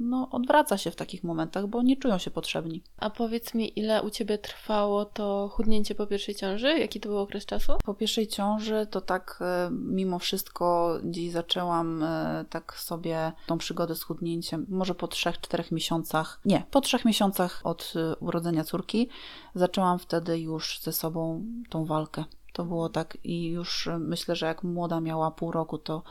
no, 0.01 0.29
odwraca 0.31 0.77
się 0.77 0.91
w 0.91 0.95
takich 0.95 1.23
momentach, 1.23 1.67
bo 1.67 1.81
nie 1.81 1.97
czują 1.97 2.17
się 2.17 2.31
potrzebni. 2.31 2.83
A 3.01 3.09
powiedz 3.09 3.53
mi, 3.53 3.79
ile 3.79 4.01
u 4.01 4.09
Ciebie 4.09 4.37
trwało 4.37 5.05
to 5.05 5.49
chudnięcie 5.53 5.95
po 5.95 6.07
pierwszej 6.07 6.35
ciąży? 6.35 6.79
Jaki 6.79 6.99
to 6.99 7.09
był 7.09 7.17
okres 7.17 7.45
czasu? 7.45 7.73
Po 7.85 7.93
pierwszej 7.93 8.27
ciąży 8.27 8.87
to 8.91 9.01
tak 9.01 9.39
e, 9.41 9.69
mimo 9.71 10.19
wszystko 10.19 10.97
gdzieś 11.03 11.31
zaczęłam 11.31 12.03
e, 12.03 12.45
tak 12.49 12.77
sobie 12.77 13.31
tą 13.47 13.57
przygodę 13.57 13.95
z 13.95 14.03
chudnięciem, 14.03 14.65
może 14.69 14.95
po 14.95 15.07
3-4 15.07 15.73
miesiącach, 15.73 16.39
nie, 16.45 16.65
po 16.71 16.81
3 16.81 16.97
miesiącach 17.05 17.61
od 17.63 17.93
e, 17.95 18.15
urodzenia 18.15 18.63
córki 18.63 19.09
zaczęłam 19.55 19.99
wtedy 19.99 20.39
już 20.39 20.79
ze 20.81 20.93
sobą 20.93 21.43
tą 21.69 21.85
walkę. 21.85 22.23
To 22.53 22.65
było 22.65 22.89
tak 22.89 23.17
i 23.23 23.45
już 23.49 23.89
myślę, 23.99 24.35
że 24.35 24.45
jak 24.45 24.63
młoda 24.63 25.01
miała 25.01 25.31
pół 25.31 25.51
roku, 25.51 25.77
to 25.77 26.03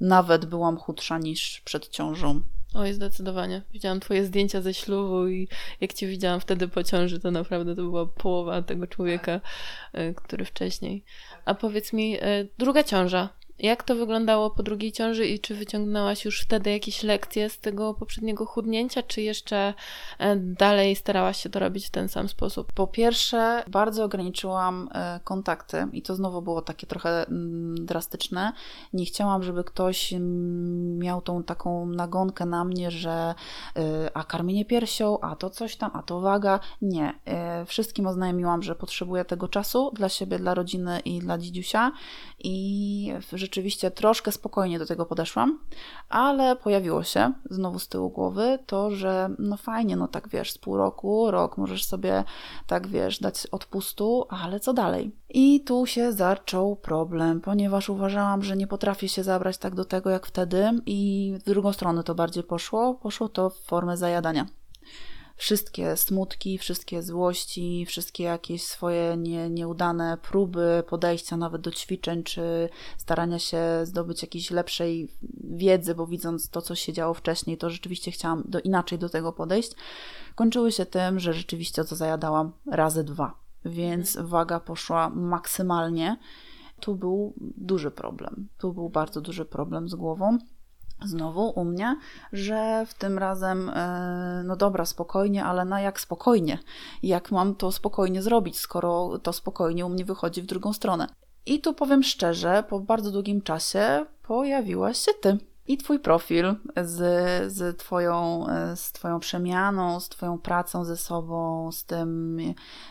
nawet 0.00 0.46
byłam 0.46 0.76
chudsza 0.76 1.18
niż 1.18 1.60
przed 1.64 1.88
ciążą. 1.88 2.40
Oj, 2.74 2.92
zdecydowanie. 2.92 3.62
Widziałam 3.72 4.00
twoje 4.00 4.24
zdjęcia 4.24 4.60
ze 4.60 4.74
ślubu 4.74 5.28
i 5.28 5.48
jak 5.80 5.92
cię 5.92 6.06
widziałam 6.06 6.40
wtedy 6.40 6.68
po 6.68 6.82
ciąży, 6.84 7.20
to 7.20 7.30
naprawdę 7.30 7.76
to 7.76 7.82
była 7.82 8.06
połowa 8.06 8.62
tego 8.62 8.86
człowieka, 8.86 9.40
e, 9.92 10.14
który 10.14 10.44
wcześniej. 10.44 11.04
A 11.44 11.54
powiedz 11.54 11.92
mi, 11.92 12.16
e, 12.20 12.46
druga 12.58 12.84
ciąża. 12.84 13.28
Jak 13.58 13.82
to 13.82 13.94
wyglądało 13.94 14.50
po 14.50 14.62
drugiej 14.62 14.92
ciąży 14.92 15.26
i 15.26 15.38
czy 15.38 15.54
wyciągnęłaś 15.54 16.24
już 16.24 16.40
wtedy 16.40 16.70
jakieś 16.70 17.02
lekcje 17.02 17.50
z 17.50 17.58
tego 17.58 17.94
poprzedniego 17.94 18.46
chudnięcia, 18.46 19.02
czy 19.02 19.22
jeszcze 19.22 19.74
e, 20.18 20.36
dalej 20.36 20.96
starałaś 20.96 21.42
się 21.42 21.50
to 21.50 21.58
robić 21.58 21.86
w 21.86 21.90
ten 21.90 22.08
sam 22.08 22.28
sposób? 22.28 22.72
Po 22.72 22.86
pierwsze, 22.86 23.64
bardzo 23.66 24.04
ograniczyłam 24.04 24.88
e, 24.92 25.20
kontakty 25.24 25.86
i 25.92 26.02
to 26.02 26.14
znowu 26.14 26.42
było 26.42 26.62
takie 26.62 26.86
trochę 26.86 27.26
mm, 27.26 27.86
drastyczne. 27.86 28.52
Nie 28.92 29.04
chciałam, 29.04 29.42
żeby 29.42 29.64
ktoś 29.64 30.12
mm, 30.12 30.98
miał 30.98 31.22
tą 31.22 31.42
taką 31.42 31.86
nagonkę 31.86 32.46
na 32.46 32.64
mnie, 32.64 32.90
że 32.90 33.34
e, 33.76 34.10
a 34.14 34.24
karmienie 34.24 34.64
piersią, 34.64 35.20
a 35.20 35.36
to 35.36 35.50
coś 35.50 35.76
tam, 35.76 35.90
a 35.94 36.02
to 36.02 36.20
waga. 36.20 36.60
Nie. 36.82 37.14
Wszystkim 37.66 38.06
oznajmiłam, 38.06 38.62
że 38.62 38.74
potrzebuję 38.74 39.24
tego 39.24 39.48
czasu 39.48 39.90
dla 39.94 40.08
siebie, 40.08 40.38
dla 40.38 40.54
rodziny 40.54 41.00
i 41.00 41.18
dla 41.18 41.38
dzidziusia 41.38 41.92
i 42.44 43.12
rzeczywiście 43.44 43.90
troszkę 43.90 44.32
spokojnie 44.32 44.78
do 44.78 44.86
tego 44.86 45.06
podeszłam, 45.06 45.58
ale 46.08 46.56
pojawiło 46.56 47.02
się 47.02 47.32
znowu 47.50 47.78
z 47.78 47.88
tyłu 47.88 48.10
głowy 48.10 48.58
to, 48.66 48.90
że 48.90 49.30
no 49.38 49.56
fajnie, 49.56 49.96
no 49.96 50.08
tak 50.08 50.28
wiesz, 50.28 50.52
z 50.52 50.58
pół 50.58 50.76
roku, 50.76 51.30
rok 51.30 51.58
możesz 51.58 51.84
sobie 51.84 52.24
tak 52.66 52.86
wiesz, 52.86 53.18
dać 53.18 53.46
odpustu, 53.46 54.26
ale 54.28 54.60
co 54.60 54.72
dalej? 54.72 55.16
I 55.30 55.60
tu 55.60 55.86
się 55.86 56.12
zaczął 56.12 56.76
problem, 56.76 57.40
ponieważ 57.40 57.88
uważałam, 57.88 58.42
że 58.42 58.56
nie 58.56 58.66
potrafię 58.66 59.08
się 59.08 59.22
zabrać 59.22 59.58
tak 59.58 59.74
do 59.74 59.84
tego 59.84 60.10
jak 60.10 60.26
wtedy 60.26 60.70
i 60.86 61.32
w 61.40 61.42
drugą 61.42 61.72
stronę 61.72 62.02
to 62.02 62.14
bardziej 62.14 62.42
poszło. 62.42 62.94
Poszło 62.94 63.28
to 63.28 63.50
w 63.50 63.58
formę 63.58 63.96
zajadania 63.96 64.46
wszystkie 65.36 65.96
smutki, 65.96 66.58
wszystkie 66.58 67.02
złości, 67.02 67.86
wszystkie 67.86 68.24
jakieś 68.24 68.62
swoje 68.62 69.16
nie, 69.16 69.50
nieudane 69.50 70.18
próby 70.22 70.82
podejścia 70.88 71.36
nawet 71.36 71.62
do 71.62 71.70
ćwiczeń, 71.70 72.22
czy 72.22 72.68
starania 72.98 73.38
się 73.38 73.58
zdobyć 73.82 74.22
jakiejś 74.22 74.50
lepszej 74.50 75.08
wiedzy, 75.44 75.94
bo 75.94 76.06
widząc 76.06 76.50
to, 76.50 76.62
co 76.62 76.74
się 76.74 76.92
działo 76.92 77.14
wcześniej, 77.14 77.58
to 77.58 77.70
rzeczywiście 77.70 78.10
chciałam 78.10 78.42
do, 78.46 78.60
inaczej 78.60 78.98
do 78.98 79.08
tego 79.08 79.32
podejść, 79.32 79.72
kończyły 80.34 80.72
się 80.72 80.86
tym, 80.86 81.20
że 81.20 81.32
rzeczywiście 81.32 81.84
to 81.84 81.96
zajadałam 81.96 82.52
razy 82.72 83.04
dwa. 83.04 83.44
Więc 83.64 84.18
waga 84.20 84.60
poszła 84.60 85.10
maksymalnie. 85.10 86.16
Tu 86.80 86.96
był 86.96 87.34
duży 87.38 87.90
problem. 87.90 88.48
Tu 88.58 88.72
był 88.72 88.88
bardzo 88.88 89.20
duży 89.20 89.44
problem 89.44 89.88
z 89.88 89.94
głową 89.94 90.38
znowu 91.06 91.50
u 91.50 91.64
mnie, 91.64 91.96
że 92.32 92.86
w 92.86 92.94
tym 92.94 93.18
razem, 93.18 93.70
e, 93.70 94.42
no 94.44 94.56
dobra, 94.56 94.86
spokojnie, 94.86 95.44
ale 95.44 95.64
na 95.64 95.80
jak 95.80 96.00
spokojnie? 96.00 96.58
Jak 97.02 97.30
mam 97.30 97.54
to 97.54 97.72
spokojnie 97.72 98.22
zrobić, 98.22 98.58
skoro 98.58 99.18
to 99.18 99.32
spokojnie 99.32 99.86
u 99.86 99.88
mnie 99.88 100.04
wychodzi 100.04 100.42
w 100.42 100.46
drugą 100.46 100.72
stronę? 100.72 101.06
I 101.46 101.60
tu 101.60 101.74
powiem 101.74 102.02
szczerze, 102.02 102.64
po 102.68 102.80
bardzo 102.80 103.10
długim 103.10 103.42
czasie 103.42 104.06
pojawiłaś 104.22 104.98
się 104.98 105.12
ty 105.20 105.38
i 105.66 105.78
twój 105.78 105.98
profil 105.98 106.54
z, 106.84 107.52
z, 107.52 107.78
twoją, 107.78 108.46
e, 108.48 108.76
z 108.76 108.92
twoją 108.92 109.20
przemianą, 109.20 110.00
z 110.00 110.08
twoją 110.08 110.38
pracą 110.38 110.84
ze 110.84 110.96
sobą, 110.96 111.72
z 111.72 111.84
tym 111.84 112.38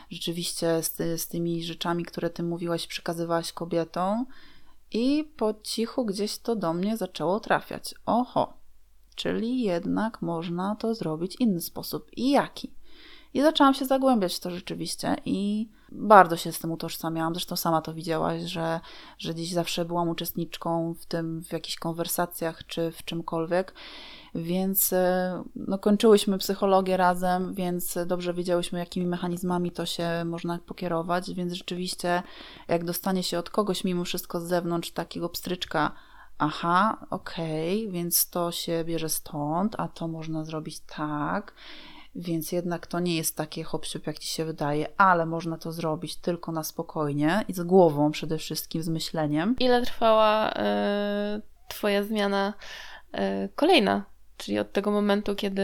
rzeczywiście, 0.09 0.83
z, 0.83 1.21
z 1.21 1.27
tymi 1.27 1.63
rzeczami, 1.63 2.05
które 2.05 2.29
ty 2.29 2.43
mówiłaś, 2.43 2.87
przekazywałaś 2.87 3.53
kobietom 3.53 4.25
i 4.93 5.23
po 5.37 5.53
cichu 5.53 6.05
gdzieś 6.05 6.37
to 6.37 6.55
do 6.55 6.73
mnie 6.73 6.97
zaczęło 6.97 7.39
trafiać. 7.39 7.95
Oho, 8.05 8.57
czyli 9.15 9.61
jednak 9.61 10.21
można 10.21 10.75
to 10.75 10.95
zrobić 10.95 11.35
inny 11.39 11.61
sposób. 11.61 12.11
I 12.17 12.31
jaki? 12.31 12.73
I 13.33 13.41
zaczęłam 13.41 13.73
się 13.73 13.85
zagłębiać 13.85 14.35
w 14.35 14.39
to 14.39 14.49
rzeczywiście 14.49 15.15
i 15.25 15.69
bardzo 15.91 16.37
się 16.37 16.51
z 16.51 16.59
tym 16.59 16.71
utożsamiałam. 16.71 17.33
Zresztą 17.33 17.55
sama 17.55 17.81
to 17.81 17.93
widziałaś, 17.93 18.41
że, 18.41 18.79
że 19.17 19.35
dziś 19.35 19.51
zawsze 19.53 19.85
byłam 19.85 20.09
uczestniczką 20.09 20.93
w 20.93 21.05
tym, 21.05 21.43
w 21.43 21.53
jakichś 21.53 21.75
konwersacjach 21.75 22.67
czy 22.67 22.91
w 22.91 23.03
czymkolwiek. 23.05 23.73
Więc 24.35 24.93
e, 24.93 25.43
no, 25.55 25.77
kończyłyśmy 25.77 26.37
psychologię 26.37 26.97
razem, 26.97 27.53
więc 27.53 27.97
dobrze 28.05 28.33
wiedziałyśmy, 28.33 28.79
jakimi 28.79 29.05
mechanizmami 29.05 29.71
to 29.71 29.85
się 29.85 30.25
można 30.25 30.59
pokierować. 30.59 31.33
Więc 31.33 31.53
rzeczywiście, 31.53 32.23
jak 32.67 32.83
dostanie 32.83 33.23
się 33.23 33.39
od 33.39 33.49
kogoś 33.49 33.83
mimo 33.83 34.03
wszystko 34.03 34.41
z 34.41 34.47
zewnątrz 34.47 34.91
takiego 34.91 35.29
pstryczka, 35.29 35.91
aha, 36.37 37.05
okej, 37.09 37.81
okay, 37.81 37.91
więc 37.91 38.29
to 38.29 38.51
się 38.51 38.83
bierze 38.85 39.09
stąd, 39.09 39.75
a 39.77 39.87
to 39.87 40.07
można 40.07 40.45
zrobić 40.45 40.79
tak 40.79 41.53
więc 42.15 42.51
jednak 42.51 42.87
to 42.87 42.99
nie 42.99 43.15
jest 43.15 43.37
takie 43.37 43.63
hop 43.63 43.85
jak 44.07 44.19
ci 44.19 44.27
się 44.27 44.45
wydaje, 44.45 44.87
ale 44.97 45.25
można 45.25 45.57
to 45.57 45.71
zrobić 45.71 46.15
tylko 46.15 46.51
na 46.51 46.63
spokojnie 46.63 47.43
i 47.47 47.53
z 47.53 47.63
głową 47.63 48.11
przede 48.11 48.37
wszystkim, 48.37 48.83
z 48.83 48.89
myśleniem. 48.89 49.55
Ile 49.59 49.81
trwała 49.81 50.51
y, 50.51 50.53
Twoja 51.67 52.03
zmiana 52.03 52.53
y, 53.15 53.49
kolejna? 53.55 54.05
Czyli 54.37 54.59
od 54.59 54.71
tego 54.71 54.91
momentu, 54.91 55.35
kiedy 55.35 55.63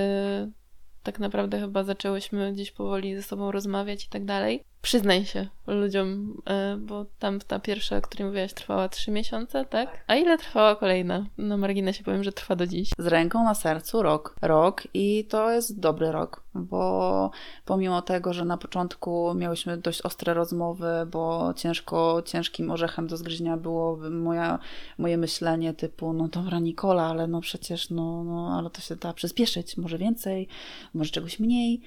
tak 1.03 1.19
naprawdę 1.19 1.59
chyba 1.59 1.83
zaczęłyśmy 1.83 2.53
gdzieś 2.53 2.71
powoli 2.71 3.15
ze 3.15 3.23
sobą 3.23 3.51
rozmawiać 3.51 4.05
i 4.05 4.09
tak 4.09 4.25
dalej. 4.25 4.63
Przyznaj 4.81 5.25
się 5.25 5.47
ludziom, 5.67 6.41
e, 6.45 6.77
bo 6.77 7.05
tam 7.19 7.39
ta 7.39 7.59
pierwsza, 7.59 7.97
o 7.97 8.01
której 8.01 8.27
mówiłaś, 8.27 8.53
trwała 8.53 8.89
trzy 8.89 9.11
miesiące, 9.11 9.65
tak? 9.65 10.03
A 10.07 10.15
ile 10.15 10.37
trwała 10.37 10.75
kolejna? 10.75 11.25
Na 11.37 11.57
marginesie 11.57 12.03
powiem, 12.03 12.23
że 12.23 12.31
trwa 12.31 12.55
do 12.55 12.67
dziś. 12.67 12.89
Z 12.97 13.07
ręką 13.07 13.43
na 13.43 13.55
sercu 13.55 14.01
rok. 14.03 14.35
Rok 14.41 14.87
i 14.93 15.25
to 15.29 15.51
jest 15.51 15.79
dobry 15.79 16.11
rok, 16.11 16.43
bo 16.55 17.31
pomimo 17.65 18.01
tego, 18.01 18.33
że 18.33 18.45
na 18.45 18.57
początku 18.57 19.33
miałyśmy 19.33 19.77
dość 19.77 20.01
ostre 20.01 20.33
rozmowy, 20.33 20.87
bo 21.11 21.53
ciężko, 21.55 22.23
ciężkim 22.25 22.71
orzechem 22.71 23.07
do 23.07 23.17
zgryzienia 23.17 23.57
było 23.57 23.97
moja, 24.11 24.59
moje 24.97 25.17
myślenie 25.17 25.73
typu, 25.73 26.13
no 26.13 26.27
dobra 26.27 26.59
Nikola, 26.59 27.03
ale 27.03 27.27
no 27.27 27.41
przecież, 27.41 27.89
no, 27.89 28.23
no 28.23 28.57
ale 28.57 28.69
to 28.69 28.81
się 28.81 28.95
da 28.95 29.13
przyspieszyć, 29.13 29.77
może 29.77 29.97
więcej, 29.97 30.47
może 30.93 31.11
czegoś 31.11 31.39
mniej. 31.39 31.81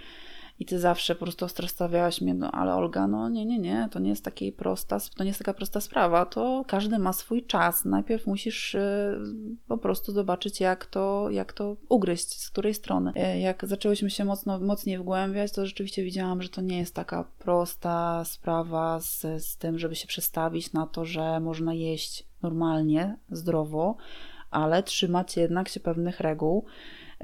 I 0.59 0.64
ty 0.64 0.78
zawsze 0.78 1.14
po 1.14 1.25
prostu 1.25 1.44
ostro 1.44 1.68
stawiałaś 1.68 2.21
mnie, 2.21 2.35
no 2.35 2.50
ale 2.50 2.75
Olga, 2.75 3.06
no 3.06 3.28
nie, 3.28 3.47
nie, 3.47 3.59
nie, 3.59 3.88
to 3.90 3.99
nie 3.99 4.11
jest 4.11 4.25
takiej 4.25 4.52
prosta, 4.52 4.99
to 5.16 5.25
nie 5.25 5.30
jest 5.30 5.38
taka 5.38 5.54
prosta 5.54 5.80
sprawa, 5.80 6.26
to 6.26 6.64
każdy 6.66 6.99
ma 6.99 7.12
swój 7.12 7.47
czas. 7.47 7.85
Najpierw 7.85 8.26
musisz 8.26 8.75
y, 8.75 9.18
po 9.68 9.78
prostu 9.78 10.12
zobaczyć, 10.12 10.61
jak 10.61 10.87
to, 10.87 11.30
jak 11.30 11.52
to 11.52 11.76
ugryźć, 11.88 12.40
z 12.40 12.50
której 12.50 12.75
strony. 12.75 13.12
Y, 13.35 13.38
jak 13.38 13.66
zaczęłyśmy 13.66 14.11
się 14.11 14.25
mocno, 14.25 14.61
mocniej 14.61 14.99
wgłębiać, 14.99 15.52
to 15.52 15.66
rzeczywiście 15.66 16.04
widziałam, 16.04 16.42
że 16.42 16.49
to 16.49 16.61
nie 16.61 16.78
jest 16.78 16.94
taka 16.94 17.25
prosta 17.38 18.25
sprawa 18.25 19.00
z, 19.00 19.21
z 19.21 19.56
tym, 19.56 19.78
żeby 19.78 19.97
się 19.97 20.06
przestawić 20.06 20.73
na 20.73 20.87
to, 20.87 21.04
że 21.04 21.40
można 21.40 21.75
jeść 21.75 22.26
normalnie, 22.42 23.16
zdrowo, 23.30 23.97
ale 24.50 24.82
trzymać 24.82 25.37
jednak 25.37 25.68
się 25.68 25.80
pewnych 25.80 26.21
reguł 26.21 26.64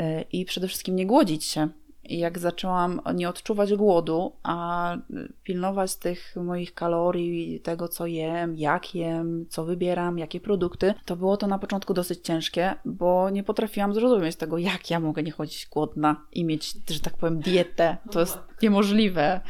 y, 0.00 0.24
i 0.32 0.44
przede 0.44 0.68
wszystkim 0.68 0.96
nie 0.96 1.06
głodzić 1.06 1.44
się 1.44 1.68
Jak 2.08 2.38
zaczęłam 2.38 3.00
nie 3.14 3.28
odczuwać 3.28 3.74
głodu, 3.74 4.32
a 4.42 4.96
pilnować 5.42 5.96
tych 5.96 6.36
moich 6.36 6.74
kalorii, 6.74 7.60
tego 7.60 7.88
co 7.88 8.06
jem, 8.06 8.56
jak 8.56 8.94
jem, 8.94 9.46
co 9.48 9.64
wybieram, 9.64 10.18
jakie 10.18 10.40
produkty, 10.40 10.94
to 11.04 11.16
było 11.16 11.36
to 11.36 11.46
na 11.46 11.58
początku 11.58 11.94
dosyć 11.94 12.20
ciężkie, 12.20 12.74
bo 12.84 13.30
nie 13.30 13.42
potrafiłam 13.42 13.94
zrozumieć 13.94 14.36
tego, 14.36 14.58
jak 14.58 14.90
ja 14.90 15.00
mogę 15.00 15.22
nie 15.22 15.32
chodzić 15.32 15.66
głodna 15.66 16.24
i 16.32 16.44
mieć, 16.44 16.74
że 16.90 17.00
tak 17.00 17.16
powiem, 17.16 17.40
dietę. 17.40 17.96
To 18.10 18.20
jest 18.20 18.38
niemożliwe, 18.62 19.40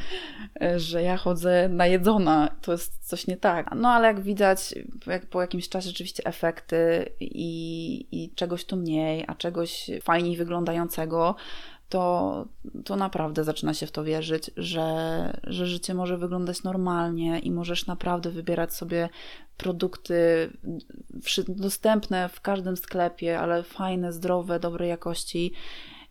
że 0.77 1.03
ja 1.03 1.17
chodzę 1.17 1.69
najedzona. 1.69 2.55
To 2.61 2.71
jest 2.71 3.07
coś 3.07 3.27
nie 3.27 3.37
tak. 3.37 3.75
No 3.75 3.89
ale 3.89 4.07
jak 4.07 4.21
widać, 4.21 4.75
jak 5.07 5.25
po 5.25 5.41
jakimś 5.41 5.69
czasie 5.69 5.87
rzeczywiście 5.87 6.25
efekty 6.25 7.09
i, 7.19 8.07
i 8.11 8.31
czegoś 8.35 8.65
tu 8.65 8.77
mniej, 8.77 9.25
a 9.27 9.35
czegoś 9.35 9.91
fajniej 10.01 10.37
wyglądającego, 10.37 11.35
to, 11.89 12.45
to 12.85 12.95
naprawdę 12.95 13.43
zaczyna 13.43 13.73
się 13.73 13.87
w 13.87 13.91
to 13.91 14.03
wierzyć, 14.03 14.51
że, 14.57 15.39
że 15.43 15.67
życie 15.67 15.93
może 15.93 16.17
wyglądać 16.17 16.63
normalnie 16.63 17.39
i 17.39 17.51
możesz 17.51 17.87
naprawdę 17.87 18.29
wybierać 18.29 18.73
sobie 18.73 19.09
produkty 19.57 20.49
dostępne 21.47 22.29
w 22.29 22.41
każdym 22.41 22.77
sklepie, 22.77 23.39
ale 23.39 23.63
fajne, 23.63 24.13
zdrowe, 24.13 24.59
dobrej 24.59 24.89
jakości 24.89 25.53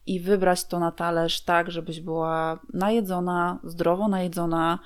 i 0.07 0.21
wybrać 0.21 0.65
to 0.65 0.79
na 0.79 0.93
talerz 0.93 1.41
tak, 1.41 1.71
żebyś 1.71 2.01
była 2.01 2.59
najedzona, 2.73 3.59
zdrowo 3.65 4.09
najedzona 4.09 4.79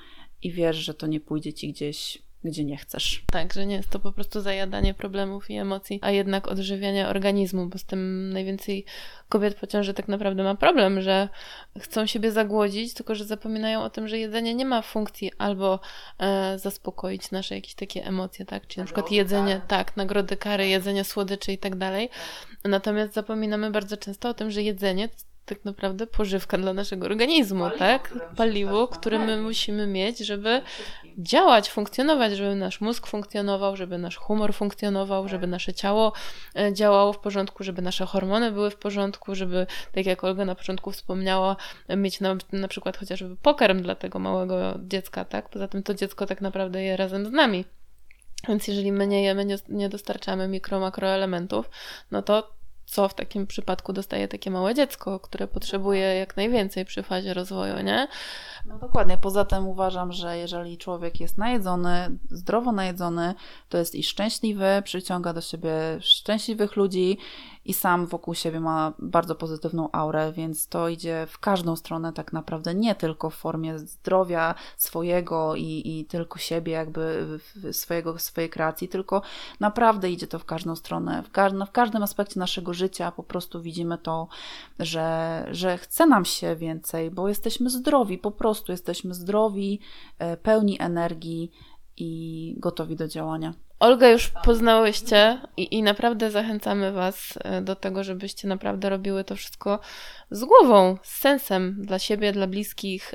i 0.42 0.52
wiesz, 0.52 0.76
że 0.76 0.94
to 0.94 1.06
nie 1.06 1.20
pójdzie 1.20 1.52
ci 1.52 1.72
gdzieś 1.72 2.22
gdzie 2.44 2.64
nie 2.64 2.76
chcesz. 2.76 3.22
Tak, 3.32 3.52
że 3.52 3.66
nie 3.66 3.76
jest 3.76 3.90
to 3.90 3.98
po 3.98 4.12
prostu 4.12 4.40
zajadanie 4.40 4.94
problemów 4.94 5.50
i 5.50 5.56
emocji, 5.56 5.98
a 6.02 6.10
jednak 6.10 6.48
odżywianie 6.48 7.08
organizmu, 7.08 7.66
bo 7.66 7.78
z 7.78 7.84
tym 7.84 8.30
najwięcej 8.32 8.84
kobiet 9.28 9.54
po 9.54 9.66
ciąży 9.66 9.94
tak 9.94 10.08
naprawdę 10.08 10.42
ma 10.42 10.54
problem, 10.54 11.00
że 11.00 11.28
chcą 11.78 12.06
siebie 12.06 12.32
zagłodzić, 12.32 12.94
tylko 12.94 13.14
że 13.14 13.24
zapominają 13.24 13.82
o 13.82 13.90
tym, 13.90 14.08
że 14.08 14.18
jedzenie 14.18 14.54
nie 14.54 14.64
ma 14.64 14.82
funkcji 14.82 15.30
albo 15.38 15.80
e, 16.18 16.58
zaspokoić 16.58 17.30
nasze 17.30 17.54
jakieś 17.54 17.74
takie 17.74 18.04
emocje, 18.04 18.44
tak? 18.44 18.66
Czyli 18.66 18.80
na 18.80 18.84
przykład 18.84 19.10
jedzenie, 19.10 19.60
tak, 19.68 19.96
nagrody 19.96 20.36
kary, 20.36 20.68
jedzenie 20.68 21.04
słodyczy 21.04 21.52
i 21.52 21.58
tak 21.58 21.76
dalej. 21.76 22.10
Natomiast 22.64 23.14
zapominamy 23.14 23.70
bardzo 23.70 23.96
często 23.96 24.28
o 24.28 24.34
tym, 24.34 24.50
że 24.50 24.62
jedzenie 24.62 25.08
tak 25.46 25.64
naprawdę 25.64 26.06
pożywka 26.06 26.58
dla 26.58 26.72
naszego 26.72 27.06
organizmu, 27.06 27.64
paliwo, 27.64 27.78
tak? 27.78 28.14
Paliwo, 28.36 28.88
które 28.88 29.18
my 29.18 29.42
musimy 29.42 29.86
mieć, 29.86 30.18
żeby 30.18 30.62
działać, 31.18 31.70
funkcjonować, 31.70 32.36
żeby 32.36 32.54
nasz 32.54 32.80
mózg 32.80 33.06
funkcjonował, 33.06 33.76
żeby 33.76 33.98
nasz 33.98 34.16
humor 34.16 34.54
funkcjonował, 34.54 35.28
żeby 35.28 35.46
nasze 35.46 35.74
ciało 35.74 36.12
e, 36.56 36.74
działało 36.74 37.12
w 37.12 37.18
porządku, 37.18 37.64
żeby 37.64 37.82
nasze 37.82 38.06
hormony 38.06 38.52
były 38.52 38.70
w 38.70 38.76
porządku, 38.76 39.34
żeby, 39.34 39.66
tak 39.92 40.06
jak 40.06 40.24
Olga 40.24 40.44
na 40.44 40.54
początku 40.54 40.90
wspomniała, 40.90 41.56
mieć 41.96 42.20
na, 42.20 42.36
na 42.52 42.68
przykład 42.68 42.96
chociażby 42.96 43.36
pokarm 43.36 43.82
dla 43.82 43.94
tego 43.94 44.18
małego 44.18 44.78
dziecka, 44.78 45.24
tak? 45.24 45.48
Poza 45.48 45.68
tym 45.68 45.82
to 45.82 45.94
dziecko 45.94 46.26
tak 46.26 46.40
naprawdę 46.40 46.82
je 46.82 46.96
razem 46.96 47.26
z 47.26 47.30
nami. 47.30 47.64
Więc 48.48 48.68
jeżeli 48.68 48.92
my 48.92 49.06
nie 49.06 49.22
jemy, 49.22 49.46
nie 49.68 49.88
dostarczamy 49.88 50.48
mikro, 50.48 50.80
makroelementów, 50.80 51.70
no 52.10 52.22
to 52.22 52.61
co 52.92 53.08
w 53.08 53.14
takim 53.14 53.46
przypadku 53.46 53.92
dostaje 53.92 54.28
takie 54.28 54.50
małe 54.50 54.74
dziecko, 54.74 55.20
które 55.20 55.48
potrzebuje 55.48 56.00
jak 56.00 56.36
najwięcej 56.36 56.84
przy 56.84 57.02
fazie 57.02 57.34
rozwoju, 57.34 57.82
nie? 57.82 58.08
No 58.66 58.78
dokładnie. 58.78 59.18
Poza 59.18 59.44
tym 59.44 59.68
uważam, 59.68 60.12
że 60.12 60.38
jeżeli 60.38 60.78
człowiek 60.78 61.20
jest 61.20 61.38
najedzony, 61.38 62.18
zdrowo 62.30 62.72
najedzony, 62.72 63.34
to 63.68 63.78
jest 63.78 63.94
i 63.94 64.02
szczęśliwy, 64.02 64.82
przyciąga 64.84 65.32
do 65.32 65.40
siebie 65.40 65.72
szczęśliwych 66.00 66.76
ludzi 66.76 67.18
i 67.64 67.74
sam 67.74 68.06
wokół 68.06 68.34
siebie 68.34 68.60
ma 68.60 68.92
bardzo 68.98 69.34
pozytywną 69.34 69.88
aurę, 69.92 70.32
więc 70.32 70.68
to 70.68 70.88
idzie 70.88 71.26
w 71.28 71.38
każdą 71.38 71.76
stronę 71.76 72.12
tak 72.12 72.32
naprawdę, 72.32 72.74
nie 72.74 72.94
tylko 72.94 73.30
w 73.30 73.34
formie 73.34 73.78
zdrowia 73.78 74.54
swojego 74.76 75.56
i, 75.56 75.82
i 75.84 76.04
tylko 76.04 76.38
siebie, 76.38 76.72
jakby 76.72 77.26
swojego, 77.72 78.18
swojej 78.18 78.50
kreacji, 78.50 78.88
tylko 78.88 79.22
naprawdę 79.60 80.10
idzie 80.10 80.26
to 80.26 80.38
w 80.38 80.44
każdą 80.44 80.76
stronę. 80.76 81.22
W, 81.22 81.28
w 81.66 81.72
każdym 81.72 82.02
aspekcie 82.02 82.40
naszego 82.40 82.74
życia 82.74 83.12
po 83.12 83.22
prostu 83.22 83.62
widzimy 83.62 83.98
to, 83.98 84.28
że, 84.78 85.46
że 85.50 85.78
chce 85.78 86.06
nam 86.06 86.24
się 86.24 86.56
więcej, 86.56 87.10
bo 87.10 87.28
jesteśmy 87.28 87.70
zdrowi, 87.70 88.18
po 88.18 88.30
prostu 88.30 88.72
jesteśmy 88.72 89.14
zdrowi, 89.14 89.80
e, 90.18 90.36
pełni 90.36 90.82
energii 90.82 91.50
i 91.96 92.54
gotowi 92.58 92.96
do 92.96 93.08
działania. 93.08 93.54
Olga 93.82 94.08
już 94.08 94.28
poznałyście 94.28 95.38
i, 95.56 95.74
i 95.74 95.82
naprawdę 95.82 96.30
zachęcamy 96.30 96.92
Was 96.92 97.38
e, 97.44 97.62
do 97.62 97.76
tego, 97.76 98.04
żebyście 98.04 98.48
naprawdę 98.48 98.88
robiły 98.88 99.24
to 99.24 99.36
wszystko 99.36 99.80
z 100.32 100.44
głową, 100.44 100.98
z 101.02 101.20
sensem 101.20 101.76
dla 101.82 101.98
siebie, 101.98 102.32
dla 102.32 102.46
bliskich, 102.46 103.14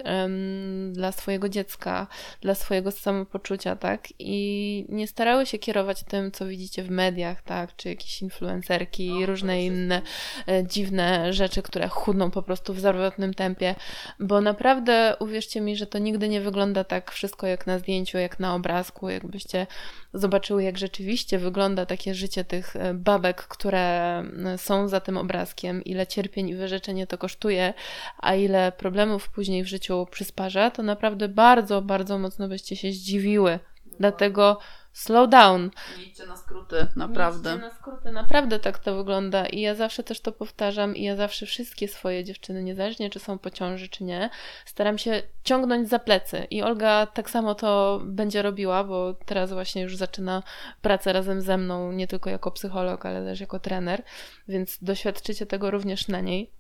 dla 0.92 1.12
swojego 1.12 1.50
dziecka, 1.50 2.08
dla 2.42 2.56
swojego 2.56 2.92
samopoczucia, 2.92 3.76
tak? 3.76 4.08
I 4.20 4.86
nie 4.90 5.08
starały 5.08 5.46
się 5.46 5.58
kierować 5.58 6.04
tym, 6.04 6.32
co 6.32 6.46
widzicie 6.46 6.84
w 6.84 6.90
mediach, 6.90 7.42
tak? 7.42 7.76
Czy 7.76 7.90
jakieś 7.90 8.22
influencerki 8.22 9.10
no, 9.20 9.26
różne 9.26 9.66
inne 9.66 10.02
e, 10.48 10.68
dziwne 10.68 11.34
rzeczy, 11.34 11.62
które 11.62 11.88
chudną 11.88 12.32
po 12.32 12.42
prostu 12.42 12.74
w 12.74 12.80
zawrotnym 12.80 13.34
tempie, 13.34 13.76
bo 14.20 14.42
naprawdę 14.42 15.16
uwierzcie 15.20 15.62
mi, 15.62 15.76
że 15.76 15.88
to 15.88 15.98
nigdy 15.98 16.30
nie 16.30 16.42
wygląda 16.42 16.84
tak 16.84 17.12
wszystko 17.12 17.48
jak 17.48 17.68
na 17.68 17.80
zdjęciu, 17.80 18.18
jak 18.18 18.40
na 18.40 18.56
obrazku, 18.56 19.10
jakbyście 19.10 19.68
zobaczyły, 20.14 20.57
jak 20.60 20.78
rzeczywiście 20.78 21.40
wygląda 21.40 21.86
takie 21.86 22.16
życie 22.16 22.44
tych 22.44 22.76
e, 22.76 22.94
babek, 22.94 23.44
które 23.44 24.24
są 24.58 24.88
za 24.88 25.00
tym 25.00 25.18
obrazkiem, 25.18 25.84
ile 25.84 26.08
cierpień 26.08 26.50
i 26.50 26.56
wyrzeczeń 26.56 27.08
to 27.08 27.18
kosztuje, 27.18 27.74
a 28.18 28.36
ile 28.36 28.72
problemów 28.72 29.30
później 29.30 29.64
w 29.64 29.68
życiu 29.68 30.08
przysparza, 30.12 30.72
to 30.72 30.84
naprawdę 30.84 31.28
bardzo, 31.28 31.82
bardzo 31.82 32.18
mocno 32.18 32.48
byście 32.48 32.76
się 32.76 32.92
zdziwiły. 32.92 33.60
Dlatego 34.00 34.60
slow 34.98 35.30
down. 35.30 35.70
Nie 35.98 36.04
idźcie 36.04 36.26
na 36.26 36.38
skróty, 36.38 36.88
naprawdę. 36.96 37.50
Nie 37.50 37.56
idźcie 37.56 37.70
na 37.70 37.76
skróty, 37.76 38.12
naprawdę 38.12 38.60
tak 38.60 38.80
to 38.80 38.96
wygląda. 38.96 39.46
I 39.46 39.62
ja 39.62 39.76
zawsze 39.76 40.04
też 40.04 40.22
to 40.22 40.32
powtarzam 40.32 40.96
i 40.96 41.04
ja 41.04 41.16
zawsze 41.16 41.46
wszystkie 41.46 41.88
swoje 41.88 42.24
dziewczyny, 42.24 42.64
niezależnie 42.64 43.10
czy 43.10 43.20
są 43.20 43.38
po 43.38 43.50
ciąży, 43.50 43.90
czy 43.90 44.04
nie, 44.04 44.30
staram 44.66 44.98
się 44.98 45.24
ciągnąć 45.44 45.90
za 45.90 46.00
plecy. 46.00 46.48
I 46.50 46.62
Olga 46.62 47.06
tak 47.06 47.30
samo 47.30 47.56
to 47.56 48.02
będzie 48.06 48.42
robiła, 48.42 48.84
bo 48.84 49.14
teraz 49.14 49.54
właśnie 49.54 49.82
już 49.82 49.96
zaczyna 49.96 50.44
pracę 50.82 51.14
razem 51.14 51.42
ze 51.42 51.58
mną, 51.58 51.92
nie 51.92 52.08
tylko 52.08 52.30
jako 52.30 52.52
psycholog, 52.52 53.06
ale 53.06 53.26
też 53.26 53.40
jako 53.40 53.60
trener, 53.60 54.04
więc 54.48 54.78
doświadczycie 54.84 55.46
tego 55.46 55.72
również 55.72 56.08
na 56.08 56.22
niej. 56.22 56.52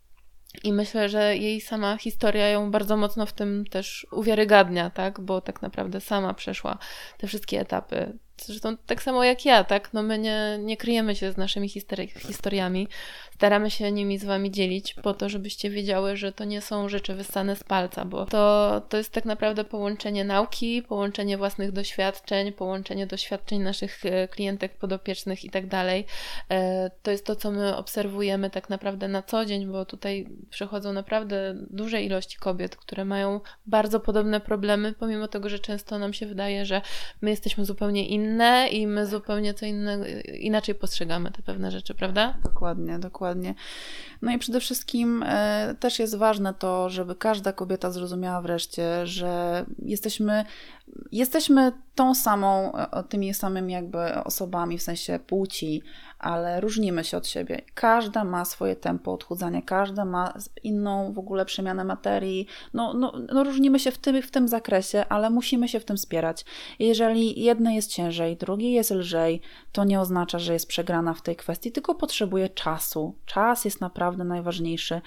I 0.64 0.74
myślę, 0.74 1.10
że 1.10 1.38
jej 1.38 1.62
sama 1.62 1.98
historia 1.98 2.50
ją 2.50 2.72
bardzo 2.72 2.98
mocno 2.98 3.26
w 3.26 3.34
tym 3.34 3.66
też 3.66 4.08
uwiarygadnia, 4.12 4.90
tak? 4.90 5.20
Bo 5.20 5.42
tak 5.42 5.62
naprawdę 5.62 6.02
sama 6.02 6.34
przeszła 6.34 6.78
te 7.18 7.28
wszystkie 7.28 7.60
etapy 7.60 8.18
Zresztą 8.42 8.78
tak 8.78 9.04
samo 9.04 9.24
jak 9.24 9.46
ja, 9.46 9.64
tak? 9.64 9.94
No 9.94 10.04
my 10.04 10.20
nie, 10.20 10.60
nie 10.62 10.78
kryjemy 10.78 11.16
się 11.16 11.32
z 11.32 11.38
naszymi 11.38 11.70
historiami. 12.20 12.88
Staramy 13.38 13.72
się 13.72 13.92
nimi 13.92 14.18
z 14.18 14.26
wami 14.26 14.52
dzielić 14.52 14.94
po 14.94 15.14
to, 15.14 15.30
żebyście 15.30 15.70
wiedziały, 15.70 16.18
że 16.18 16.32
to 16.32 16.44
nie 16.44 16.62
są 16.62 16.90
rzeczy 16.90 17.16
wyssane 17.16 17.56
z 17.56 17.64
palca, 17.64 18.06
bo 18.06 18.26
to, 18.26 18.82
to 18.90 18.98
jest 18.98 19.12
tak 19.12 19.26
naprawdę 19.26 19.64
połączenie 19.64 20.26
nauki, 20.26 20.84
połączenie 20.84 21.38
własnych 21.38 21.72
doświadczeń, 21.72 22.52
połączenie 22.52 23.08
doświadczeń 23.08 23.62
naszych 23.62 24.06
e, 24.06 24.28
klientek 24.28 24.78
podopiecznych 24.78 25.46
i 25.46 25.50
tak 25.50 25.68
dalej. 25.68 26.06
E, 26.50 26.92
to 27.04 27.12
jest 27.12 27.26
to, 27.26 27.36
co 27.36 27.52
my 27.52 27.76
obserwujemy 27.76 28.50
tak 28.50 28.70
naprawdę 28.70 29.08
na 29.08 29.22
co 29.22 29.46
dzień, 29.46 29.68
bo 29.68 29.86
tutaj 29.86 30.28
przychodzą 30.50 30.94
naprawdę 30.94 31.56
duże 31.70 32.02
ilości 32.02 32.38
kobiet, 32.38 32.76
które 32.76 33.06
mają 33.06 33.42
bardzo 33.66 34.00
podobne 34.00 34.40
problemy, 34.40 34.94
pomimo 35.00 35.28
tego, 35.28 35.50
że 35.50 35.60
często 35.60 36.00
nam 36.00 36.14
się 36.14 36.26
wydaje, 36.26 36.66
że 36.66 36.82
my 37.22 37.30
jesteśmy 37.30 37.66
zupełnie 37.66 38.08
inne 38.08 38.27
inne 38.28 38.68
i 38.68 38.88
my 38.88 39.06
zupełnie 39.06 39.54
co 39.54 39.66
innego, 39.66 40.06
inaczej 40.40 40.76
postrzegamy 40.76 41.32
te 41.32 41.42
pewne 41.42 41.72
rzeczy, 41.72 41.96
prawda? 41.96 42.38
Dokładnie, 42.44 43.00
dokładnie. 43.00 43.56
No 44.22 44.32
i 44.32 44.38
przede 44.38 44.60
wszystkim 44.60 45.24
e, 45.24 45.76
też 45.80 46.00
jest 46.00 46.16
ważne 46.16 46.54
to, 46.54 46.90
żeby 46.90 47.16
każda 47.16 47.54
kobieta 47.54 47.92
zrozumiała 47.92 48.42
wreszcie, 48.42 49.08
że 49.08 49.66
jesteśmy, 49.80 50.46
jesteśmy 51.12 51.72
tą 51.96 52.16
samą, 52.16 52.76
e, 52.76 53.04
tymi 53.04 53.34
samymi 53.34 53.74
jakby 53.74 54.24
osobami, 54.24 54.78
w 54.78 54.84
sensie 54.84 55.20
płci, 55.28 55.82
ale 56.20 56.62
różnimy 56.62 57.04
się 57.04 57.18
od 57.18 57.28
siebie. 57.28 57.62
Każda 57.74 58.24
ma 58.24 58.46
swoje 58.46 58.76
tempo 58.76 59.14
odchudzania, 59.14 59.62
każda 59.62 60.06
ma 60.06 60.34
inną 60.64 61.14
w 61.14 61.20
ogóle 61.20 61.46
przemianę 61.46 61.84
materii. 61.84 62.48
No, 62.74 62.94
no, 62.94 63.14
no 63.34 63.44
różnimy 63.44 63.80
się 63.80 63.92
w 63.92 63.98
tym, 63.98 64.22
w 64.22 64.32
tym 64.32 64.48
zakresie, 64.48 65.06
ale 65.10 65.30
musimy 65.30 65.68
się 65.68 65.80
w 65.80 65.86
tym 65.86 65.98
wspierać. 65.98 66.46
Jeżeli 66.80 67.44
jedne 67.44 67.76
jest 67.76 67.92
ciężej, 67.92 68.38
drugiej 68.38 68.74
jest 68.74 68.92
lżej, 68.92 69.42
to 69.72 69.84
nie 69.84 70.00
oznacza, 70.00 70.40
że 70.40 70.54
jest 70.54 70.68
przegrana 70.68 71.14
w 71.14 71.22
tej 71.22 71.36
kwestii, 71.36 71.72
tylko 71.72 71.96
potrzebuje 71.96 72.50
czasu. 72.50 73.16
Czas 73.26 73.66
jest 73.66 73.82
naprawdę 73.82 74.24
najważniejszy 74.24 75.02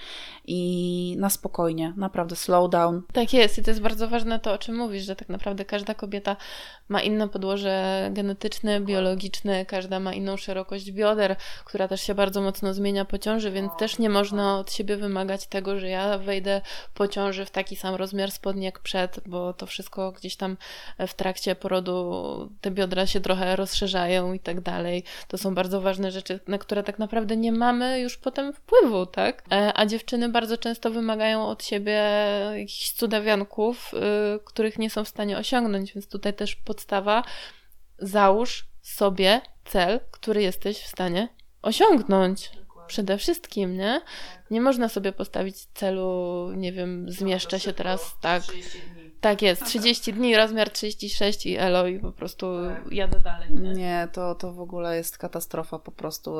i 0.46 1.16
na 1.18 1.31
spokojnie, 1.31 1.94
naprawdę 1.96 2.37
slow 2.37 2.70
down. 2.70 3.03
Tak 3.12 3.33
jest 3.33 3.59
i 3.59 3.62
to 3.62 3.70
jest 3.70 3.81
bardzo 3.81 4.09
ważne 4.09 4.38
to, 4.38 4.53
o 4.53 4.59
czym 4.59 4.77
mówisz, 4.77 5.05
że 5.05 5.16
tak 5.16 5.29
naprawdę 5.29 5.64
każda 5.64 5.94
kobieta 5.94 6.37
ma 6.88 7.03
inne 7.03 7.29
podłoże 7.29 8.11
genetyczne, 8.12 8.81
biologiczne, 8.81 9.66
każda 9.66 10.01
ma 10.01 10.14
inną 10.14 10.37
szerokość 10.37 10.92
bioder, 11.01 11.37
która 11.65 11.89
też 11.89 12.01
się 12.01 12.15
bardzo 12.15 12.41
mocno 12.41 12.75
zmienia 12.75 13.05
po 13.05 13.19
ciąży, 13.19 13.51
więc 13.51 13.73
też 13.79 13.99
nie 13.99 14.11
można 14.11 14.59
od 14.59 14.73
siebie 14.73 14.97
wymagać 14.97 15.47
tego, 15.47 15.79
że 15.79 15.89
ja 15.89 16.19
wejdę 16.19 16.61
po 16.95 17.09
ciąży 17.09 17.45
w 17.45 17.51
taki 17.51 17.77
sam 17.77 17.95
rozmiar 17.95 18.31
spodni 18.31 18.65
jak 18.65 18.79
przed, 18.79 19.21
bo 19.27 19.53
to 19.53 19.67
wszystko 19.67 20.13
gdzieś 20.13 20.37
tam 20.37 20.57
w 20.99 21.15
trakcie 21.15 21.55
porodu 21.55 22.51
te 22.61 22.71
biodra 22.71 23.07
się 23.07 23.21
trochę 23.21 23.57
rozszerzają 23.57 24.33
i 24.33 24.41
tak 24.41 24.61
dalej. 24.61 25.05
To 25.29 25.39
są 25.39 25.55
bardzo 25.55 25.81
ważne 25.81 26.11
rzeczy, 26.11 26.41
na 26.47 26.59
które 26.59 26.83
tak 26.83 26.99
naprawdę 26.99 27.37
nie 27.37 27.53
mamy 27.53 28.01
już 28.01 28.19
potem 28.19 28.53
wpływu, 28.53 29.07
tak? 29.07 29.45
E, 29.53 29.73
a 29.75 29.87
dziewczyny 29.87 30.29
bardzo 30.29 30.59
często 30.59 30.91
wymagają 30.91 31.47
od 31.47 31.65
siebie 31.65 32.03
jakichś 32.59 32.93
cudawianków, 32.93 33.93
yy, 33.93 34.41
których 34.45 34.79
nie 34.79 34.91
są 34.91 35.05
w 35.05 35.09
stanie 35.09 35.39
osiągnąć, 35.39 35.95
więc 35.95 36.09
tutaj 36.09 36.35
też 36.35 36.57
podstawa 36.57 37.23
załóż 37.99 38.67
sobie 38.83 39.41
cel, 39.70 40.00
który 40.11 40.42
jesteś 40.42 40.78
w 40.78 40.87
stanie 40.87 41.28
osiągnąć. 41.62 42.50
Przede 42.87 43.18
wszystkim, 43.18 43.76
nie? 43.76 44.00
Nie 44.50 44.61
można 44.61 44.88
sobie 44.88 45.12
postawić 45.12 45.56
celu, 45.74 46.50
nie 46.56 46.72
wiem, 46.72 47.11
zmieszczę 47.11 47.61
się 47.61 47.72
teraz 47.72 48.16
tak. 48.20 48.42
Tak 49.20 49.42
jest, 49.42 49.64
30 49.64 50.12
dni, 50.12 50.37
rozmiar 50.37 50.70
36 50.70 51.46
i 51.46 51.56
elo 51.56 51.87
i 51.87 51.98
po 51.98 52.12
prostu 52.12 52.46
tak. 52.68 52.92
jadę 52.92 53.20
dalej. 53.20 53.54
Nie? 53.54 53.72
nie, 53.72 54.09
to, 54.12 54.35
to 54.35 54.52
w 54.52 54.61
ogóle 54.61 54.96
jest 54.96 55.18
katastrofa 55.18 55.78
po 55.78 55.92
prostu. 55.92 56.35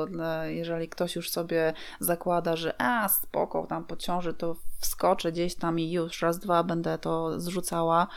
Jeżeli 0.47 0.89
ktoś 0.89 1.15
już 1.15 1.29
sobie 1.29 1.73
zakłada, 1.99 2.55
że 2.55 2.81
a 2.81 3.09
spoko, 3.09 3.67
tam 3.67 3.83
po 3.83 3.95
ciąży 3.95 4.33
to 4.33 4.55
wskoczę 4.79 5.31
gdzieś 5.31 5.55
tam 5.55 5.79
i 5.79 5.91
już 5.91 6.21
raz, 6.21 6.39
dwa 6.39 6.63
będę 6.63 6.97
to 6.97 7.39
zrzucała, 7.39 8.07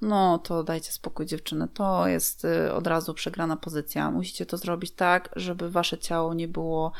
no 0.00 0.38
to 0.38 0.64
dajcie 0.64 0.92
spokój 0.92 1.26
dziewczyny. 1.26 1.68
To 1.74 2.08
jest 2.08 2.44
y, 2.44 2.72
od 2.72 2.86
razu 2.86 3.14
przegrana 3.14 3.56
pozycja. 3.56 4.10
Musicie 4.10 4.46
to 4.46 4.56
zrobić 4.56 4.92
tak, 4.92 5.30
żeby 5.36 5.70
wasze 5.70 5.98
ciało 5.98 6.34
nie 6.34 6.48
było 6.48 6.92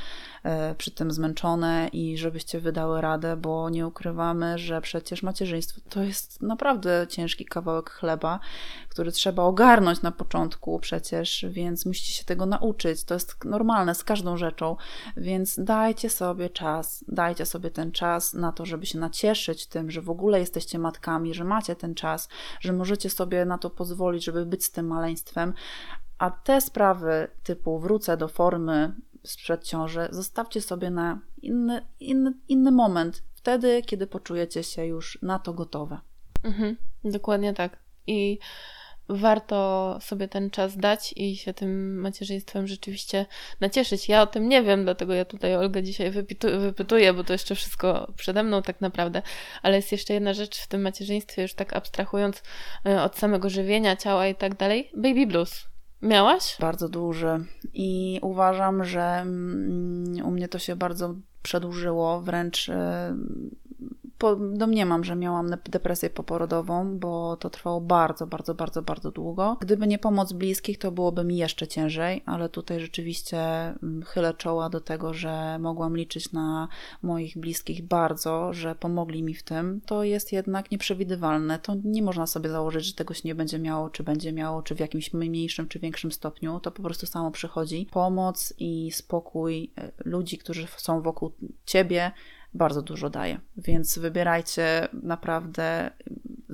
przy 0.79 0.91
tym 0.91 1.11
zmęczone 1.11 1.89
i 1.93 2.19
żebyście 2.19 2.61
wydały 2.61 3.01
radę, 3.01 3.37
bo 3.37 3.71
nie 3.71 3.87
ukrywamy, 3.87 4.59
że 4.59 4.81
przecież 4.81 5.23
macierzyństwo 5.23 5.81
to 5.89 6.03
jest 6.03 6.43
naprawdę 6.43 7.07
ciężki 7.09 7.45
kawałek 7.45 7.91
chleba, 7.91 8.41
który 8.89 9.13
trzeba 9.13 9.43
ogarnąć 9.43 10.03
na 10.03 10.13
początku 10.13 10.79
przecież, 10.79 11.47
więc 11.49 11.87
musicie 11.87 12.13
się 12.13 12.25
tego 12.25 12.47
nauczyć. 12.47 13.05
To 13.05 13.15
jest 13.15 13.45
normalne 13.45 13.95
z 13.95 14.05
każdą 14.05 14.37
rzeczą, 14.37 14.77
więc 15.17 15.55
dajcie 15.59 16.11
sobie 16.11 16.51
czas, 16.51 17.05
dajcie 17.09 17.47
sobie 17.47 17.71
ten 17.71 17.93
czas 17.93 18.35
na 18.35 18.53
to, 18.53 18.67
żeby 18.67 18.87
się 18.87 18.99
nacieszyć 18.99 19.67
tym, 19.67 19.91
że 19.91 20.03
w 20.03 20.11
ogóle 20.11 20.41
jesteście 20.41 20.79
matkami, 20.79 21.35
że 21.35 21.45
macie 21.45 21.77
ten 21.77 21.95
czas, 21.95 22.29
że 22.61 22.73
możecie 22.73 23.11
sobie 23.11 23.45
na 23.45 23.59
to 23.59 23.71
pozwolić, 23.71 24.25
żeby 24.25 24.47
być 24.47 24.65
z 24.65 24.71
tym 24.71 24.87
maleństwem. 24.87 25.55
A 26.19 26.31
te 26.31 26.61
sprawy 26.61 27.29
typu 27.43 27.79
wrócę 27.79 28.17
do 28.17 28.29
formy 28.29 28.93
sprzed 29.25 29.65
ciąży, 29.65 30.09
zostawcie 30.11 30.61
sobie 30.61 30.91
na 30.91 31.21
inny, 31.43 31.87
inny, 32.01 32.33
inny 32.49 32.71
moment, 32.71 33.23
wtedy, 33.35 33.83
kiedy 33.87 34.07
poczujecie 34.07 34.63
się 34.63 34.87
już 34.87 35.19
na 35.23 35.39
to 35.39 35.53
gotowe. 35.53 35.99
Mhm, 36.45 36.77
dokładnie 37.05 37.55
tak. 37.55 37.79
I 38.07 38.39
warto 39.09 39.99
sobie 40.01 40.29
ten 40.29 40.51
czas 40.51 40.77
dać 40.77 41.15
i 41.17 41.37
się 41.37 41.55
tym 41.55 42.01
macierzyństwem 42.01 42.67
rzeczywiście 42.67 43.27
nacieszyć. 43.61 44.09
Ja 44.09 44.23
o 44.23 44.27
tym 44.27 44.49
nie 44.49 44.63
wiem, 44.63 44.85
dlatego 44.85 45.15
ja 45.15 45.25
tutaj 45.25 45.57
Olgę 45.57 45.83
dzisiaj 45.83 46.11
wypytuję, 46.61 47.13
bo 47.13 47.25
to 47.25 47.33
jeszcze 47.33 47.55
wszystko 47.55 48.13
przede 48.17 48.43
mną 48.43 48.63
tak 48.63 48.81
naprawdę, 48.81 49.23
ale 49.63 49.77
jest 49.77 49.93
jeszcze 49.93 50.15
jedna 50.15 50.35
rzecz 50.35 50.59
w 50.59 50.67
tym 50.67 50.83
macierzyństwie, 50.83 51.43
już 51.43 51.55
tak 51.55 51.77
abstrahując 51.77 52.43
e, 52.87 53.03
od 53.03 53.19
samego 53.19 53.51
żywienia 53.51 53.97
ciała 53.97 54.27
i 54.27 54.35
tak 54.35 54.57
dalej. 54.57 54.91
Baby 54.97 55.27
blues. 55.27 55.74
Miałaś? 56.03 56.57
Bardzo 56.61 56.89
duży 56.89 57.45
i 57.75 58.19
uważam, 58.23 58.85
że 58.85 59.03
mm, 59.03 60.27
u 60.27 60.31
mnie 60.31 60.49
to 60.49 60.59
się 60.59 60.77
bardzo 60.77 61.15
przedłużyło, 61.43 62.21
wręcz 62.21 62.71
e, 64.23 64.37
domniemam, 64.53 65.05
że 65.05 65.17
miałam 65.17 65.51
depresję 65.65 66.11
poporodową, 66.11 66.99
bo 66.99 67.37
to 67.37 67.51
trwało 67.51 67.81
bardzo, 67.81 68.27
bardzo, 68.27 68.55
bardzo, 68.55 68.83
bardzo 68.83 69.11
długo. 69.11 69.57
Gdyby 69.61 69.87
nie 69.87 69.99
pomoc 69.99 70.33
bliskich, 70.33 70.79
to 70.79 70.93
byłoby 70.93 71.25
mi 71.25 71.37
jeszcze 71.37 71.69
ciężej, 71.69 72.23
ale 72.27 72.49
tutaj 72.49 72.81
rzeczywiście 72.81 73.39
mm, 73.39 74.03
chylę 74.03 74.35
czoła 74.35 74.71
do 74.71 74.81
tego, 74.81 75.15
że 75.15 75.59
mogłam 75.59 75.97
liczyć 75.97 76.33
na 76.33 76.69
moich 77.03 77.39
bliskich 77.39 77.83
bardzo, 77.83 78.53
że 78.53 78.75
pomogli 78.75 79.23
mi 79.23 79.35
w 79.35 79.43
tym. 79.43 79.81
To 79.87 80.05
jest 80.05 80.33
jednak 80.33 80.71
nieprzewidywalne. 80.71 81.59
To 81.59 81.75
nie 81.85 82.03
można 82.03 82.27
sobie 82.27 82.51
założyć, 82.51 82.85
że 82.85 82.95
tego 82.95 83.15
się 83.15 83.23
nie 83.25 83.35
będzie 83.35 83.59
miało, 83.59 83.91
czy 83.91 84.03
będzie 84.03 84.33
miało, 84.33 84.63
czy 84.63 84.75
w 84.75 84.81
jakimś 84.81 85.13
mniejszym, 85.13 85.69
czy 85.69 85.79
większym 85.79 86.13
stopniu. 86.13 86.61
To 86.61 86.71
po 86.71 86.83
prostu 86.83 87.07
samo 87.07 87.31
przychodzi. 87.31 87.89
Pomoc 87.91 88.55
i 88.59 88.91
spokój 88.93 89.73
e, 89.79 89.93
ludzi, 90.05 90.39
którzy 90.39 90.67
są 90.77 91.03
wokół 91.03 91.33
ciebie, 91.67 92.13
bardzo 92.55 92.83
dużo 92.83 93.11
daje. 93.11 93.41
Więc 93.57 93.99
wybierajcie 93.99 94.89
naprawdę 95.03 95.91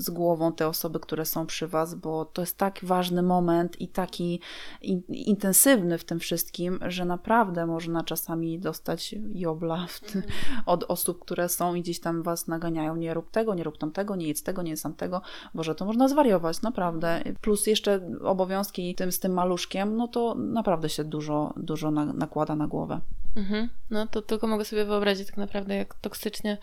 z 0.01 0.11
głową 0.11 0.53
te 0.53 0.69
osoby, 0.69 1.01
które 1.01 1.25
są 1.25 1.47
przy 1.47 1.67
Was, 1.69 1.95
bo 1.95 2.25
to 2.25 2.43
jest 2.43 2.59
tak 2.59 2.79
ważny 2.83 3.23
moment 3.23 3.81
i 3.81 3.89
taki 3.89 4.41
in, 4.83 5.03
intensywny 5.09 5.99
w 5.99 6.05
tym 6.05 6.21
wszystkim, 6.21 6.79
że 6.87 7.05
naprawdę 7.05 7.67
można 7.67 8.05
czasami 8.05 8.59
dostać 8.59 9.15
jobla 9.35 9.87
mhm. 10.05 10.25
od 10.67 10.85
osób, 10.85 11.21
które 11.21 11.49
są 11.49 11.75
i 11.75 11.83
gdzieś 11.83 12.01
tam 12.01 12.23
Was 12.23 12.49
naganiają. 12.49 12.97
Nie 12.97 13.15
rób 13.15 13.31
tego, 13.31 13.55
nie 13.55 13.65
rób 13.65 13.79
tamtego, 13.79 14.17
nie 14.17 14.29
jedz 14.29 14.43
tego, 14.43 14.63
nie 14.63 14.71
jedz 14.71 14.83
tamtego, 14.83 15.23
bo 15.55 15.63
że 15.63 15.75
to 15.75 15.85
można 15.85 16.09
zwariować, 16.09 16.63
naprawdę. 16.63 17.23
Plus 17.41 17.67
jeszcze 17.67 18.01
obowiązki 18.25 18.95
tym, 18.95 19.13
z 19.13 19.19
tym 19.19 19.33
maluszkiem, 19.33 19.97
no 19.97 20.09
to 20.09 20.35
naprawdę 20.35 20.89
się 20.89 21.05
dużo, 21.05 21.55
dużo 21.57 21.91
na, 21.91 22.05
nakłada 22.05 22.57
na 22.57 22.67
głowę. 22.67 23.01
Mhm. 23.37 23.69
No 23.91 24.07
to 24.07 24.23
tylko 24.23 24.47
mogę 24.47 24.65
sobie 24.65 24.85
wyobrazić 24.85 25.27
tak 25.27 25.37
naprawdę, 25.37 25.75
jak 25.75 25.95
toksycznie 25.95 26.59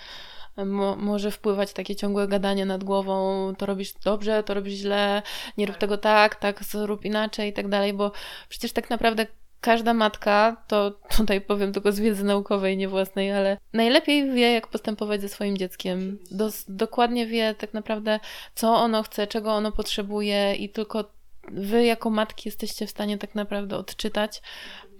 mo 0.65 0.95
może 0.95 1.31
wpływać 1.31 1.73
takie 1.73 1.95
ciągłe 1.95 2.27
gadanie 2.27 2.65
nad 2.65 2.83
głową, 2.83 3.53
to 3.57 3.65
robisz 3.65 3.93
dobrze, 3.93 4.43
to 4.43 4.53
robisz 4.53 4.73
źle, 4.73 5.21
nie 5.57 5.65
rób 5.65 5.77
tego 5.77 5.97
tak, 5.97 6.35
tak, 6.35 6.63
zrób 6.63 7.05
inaczej 7.05 7.49
i 7.49 7.53
tak 7.53 7.67
dalej, 7.67 7.93
bo 7.93 8.11
przecież 8.49 8.71
tak 8.71 8.89
naprawdę 8.89 9.27
każda 9.61 9.93
matka, 9.93 10.63
to 10.67 10.91
tutaj 11.17 11.41
powiem 11.41 11.73
tylko 11.73 11.91
z 11.91 11.99
wiedzy 11.99 12.23
naukowej, 12.23 12.77
nie 12.77 12.87
własnej, 12.87 13.31
ale 13.31 13.57
najlepiej 13.73 14.31
wie, 14.31 14.53
jak 14.53 14.67
postępować 14.67 15.21
ze 15.21 15.29
swoim 15.29 15.57
dzieckiem. 15.57 16.19
Dos 16.31 16.65
dokładnie 16.67 17.27
wie 17.27 17.55
tak 17.55 17.73
naprawdę, 17.73 18.19
co 18.55 18.75
ono 18.75 19.03
chce, 19.03 19.27
czego 19.27 19.53
ono 19.53 19.71
potrzebuje 19.71 20.55
i 20.55 20.69
tylko 20.69 21.17
wy 21.51 21.85
jako 21.85 22.09
matki 22.09 22.49
jesteście 22.49 22.87
w 22.87 22.89
stanie 22.89 23.17
tak 23.17 23.35
naprawdę 23.35 23.77
odczytać, 23.77 24.41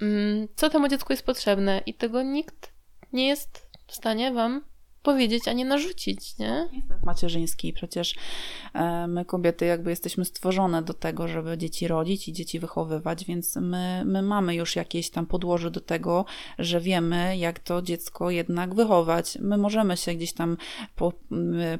mm, 0.02 0.48
co 0.56 0.70
temu 0.70 0.88
dziecku 0.88 1.14
jest 1.14 1.26
potrzebne. 1.26 1.82
I 1.86 1.94
tego 1.94 2.24
nikt 2.24 2.74
nie 3.14 3.28
jest 3.28 3.68
w 3.88 3.96
stanie 3.96 4.32
wam 4.32 4.62
powiedzieć, 5.08 5.48
a 5.48 5.54
nie 5.54 5.66
narzucić, 5.66 6.38
nie? 6.38 6.70
Macierzyński. 7.04 7.74
Przecież 7.74 8.16
e, 8.74 9.08
my 9.08 9.26
kobiety 9.26 9.66
jakby 9.66 9.90
jesteśmy 9.90 10.26
stworzone 10.26 10.82
do 10.82 10.94
tego, 10.94 11.28
żeby 11.28 11.58
dzieci 11.58 11.88
rodzić 11.88 12.28
i 12.28 12.34
dzieci 12.34 12.60
wychowywać, 12.60 13.26
więc 13.26 13.56
my, 13.56 14.04
my 14.06 14.22
mamy 14.22 14.56
już 14.56 14.76
jakieś 14.76 15.10
tam 15.10 15.26
podłoże 15.26 15.72
do 15.72 15.80
tego, 15.80 16.26
że 16.60 16.82
wiemy, 16.82 17.38
jak 17.38 17.60
to 17.60 17.82
dziecko 17.82 18.30
jednak 18.30 18.76
wychować. 18.76 19.38
My 19.42 19.58
możemy 19.58 19.98
się 19.98 20.14
gdzieś 20.14 20.34
tam 20.34 20.58
po, 20.96 21.14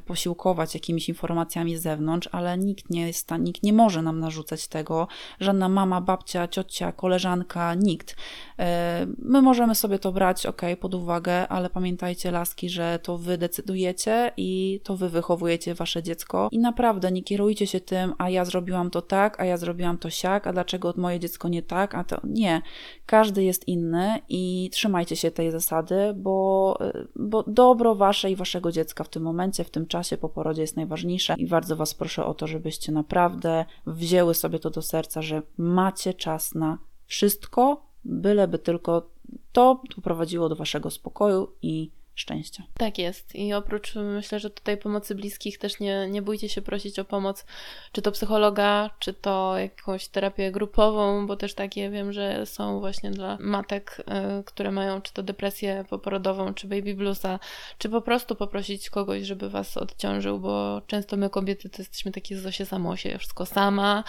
posiłkować 0.06 0.74
jakimiś 0.74 1.08
informacjami 1.08 1.76
z 1.76 1.82
zewnątrz, 1.82 2.28
ale 2.32 2.58
nikt 2.58 2.90
nie 2.90 3.06
jest, 3.06 3.30
nikt 3.40 3.62
nie 3.62 3.72
może 3.72 4.02
nam 4.02 4.20
narzucać 4.20 4.68
tego. 4.68 5.08
Żadna 5.40 5.68
mama, 5.68 6.00
babcia, 6.00 6.48
ciocia, 6.48 6.92
koleżanka, 6.92 7.74
nikt. 7.74 8.16
E, 8.58 9.06
my 9.18 9.42
możemy 9.42 9.74
sobie 9.74 9.98
to 9.98 10.12
brać, 10.12 10.46
ok, 10.46 10.62
pod 10.80 10.94
uwagę, 10.94 11.48
ale 11.48 11.70
pamiętajcie, 11.70 12.30
laski, 12.30 12.70
że 12.70 12.98
to 13.02 13.17
wy 13.18 13.38
decydujecie 13.38 14.32
i 14.36 14.80
to 14.84 14.96
wy 14.96 15.08
wychowujecie 15.08 15.74
wasze 15.74 16.02
dziecko. 16.02 16.48
I 16.52 16.58
naprawdę 16.58 17.12
nie 17.12 17.22
kierujcie 17.22 17.66
się 17.66 17.80
tym, 17.80 18.14
a 18.18 18.30
ja 18.30 18.44
zrobiłam 18.44 18.90
to 18.90 19.02
tak, 19.02 19.40
a 19.40 19.44
ja 19.44 19.56
zrobiłam 19.56 19.98
to 19.98 20.10
siak, 20.10 20.46
a 20.46 20.52
dlaczego 20.52 20.94
moje 20.96 21.20
dziecko 21.20 21.48
nie 21.48 21.62
tak, 21.62 21.94
a 21.94 22.04
to 22.04 22.20
nie. 22.24 22.62
Każdy 23.06 23.44
jest 23.44 23.68
inny 23.68 24.18
i 24.28 24.70
trzymajcie 24.72 25.16
się 25.16 25.30
tej 25.30 25.50
zasady, 25.50 26.14
bo, 26.16 26.78
bo 27.16 27.42
dobro 27.42 27.94
wasze 27.94 28.30
i 28.30 28.36
waszego 28.36 28.72
dziecka 28.72 29.04
w 29.04 29.08
tym 29.08 29.22
momencie, 29.22 29.64
w 29.64 29.70
tym 29.70 29.86
czasie 29.86 30.16
po 30.16 30.28
porodzie 30.28 30.62
jest 30.62 30.76
najważniejsze 30.76 31.34
i 31.38 31.46
bardzo 31.46 31.76
was 31.76 31.94
proszę 31.94 32.24
o 32.26 32.34
to, 32.34 32.46
żebyście 32.46 32.92
naprawdę 32.92 33.64
wzięły 33.86 34.34
sobie 34.34 34.58
to 34.58 34.70
do 34.70 34.82
serca, 34.82 35.22
że 35.22 35.42
macie 35.58 36.14
czas 36.14 36.54
na 36.54 36.78
wszystko, 37.06 37.82
byleby 38.04 38.58
tylko 38.58 39.10
to 39.52 39.82
doprowadziło 39.96 40.48
do 40.48 40.56
waszego 40.56 40.90
spokoju 40.90 41.48
i 41.62 41.90
szczęścia. 42.18 42.62
Tak 42.74 42.98
jest. 42.98 43.34
I 43.34 43.54
oprócz 43.54 43.94
myślę, 43.94 44.40
że 44.40 44.50
tutaj 44.50 44.76
pomocy 44.76 45.14
bliskich 45.14 45.58
też 45.58 45.80
nie, 45.80 46.08
nie 46.08 46.22
bójcie 46.22 46.48
się 46.48 46.62
prosić 46.62 46.98
o 46.98 47.04
pomoc, 47.04 47.44
czy 47.92 48.02
to 48.02 48.12
psychologa, 48.12 48.90
czy 48.98 49.14
to 49.14 49.58
jakąś 49.58 50.08
terapię 50.08 50.52
grupową, 50.52 51.26
bo 51.26 51.36
też 51.36 51.54
takie 51.54 51.90
wiem, 51.90 52.12
że 52.12 52.46
są 52.46 52.80
właśnie 52.80 53.10
dla 53.10 53.36
matek, 53.40 53.96
y, 54.40 54.44
które 54.44 54.70
mają 54.70 55.02
czy 55.02 55.12
to 55.12 55.22
depresję 55.22 55.84
poporodową, 55.90 56.54
czy 56.54 56.68
baby 56.68 56.94
bluesa, 56.94 57.38
czy 57.78 57.88
po 57.88 58.02
prostu 58.02 58.34
poprosić 58.34 58.90
kogoś, 58.90 59.22
żeby 59.22 59.50
was 59.50 59.76
odciążył, 59.76 60.38
bo 60.38 60.82
często 60.86 61.16
my 61.16 61.30
kobiety 61.30 61.68
to 61.68 61.82
jesteśmy 61.82 62.12
takie 62.12 62.36
Zosie 62.38 62.66
samosie, 62.66 63.18
wszystko 63.18 63.46
sama, 63.46 64.04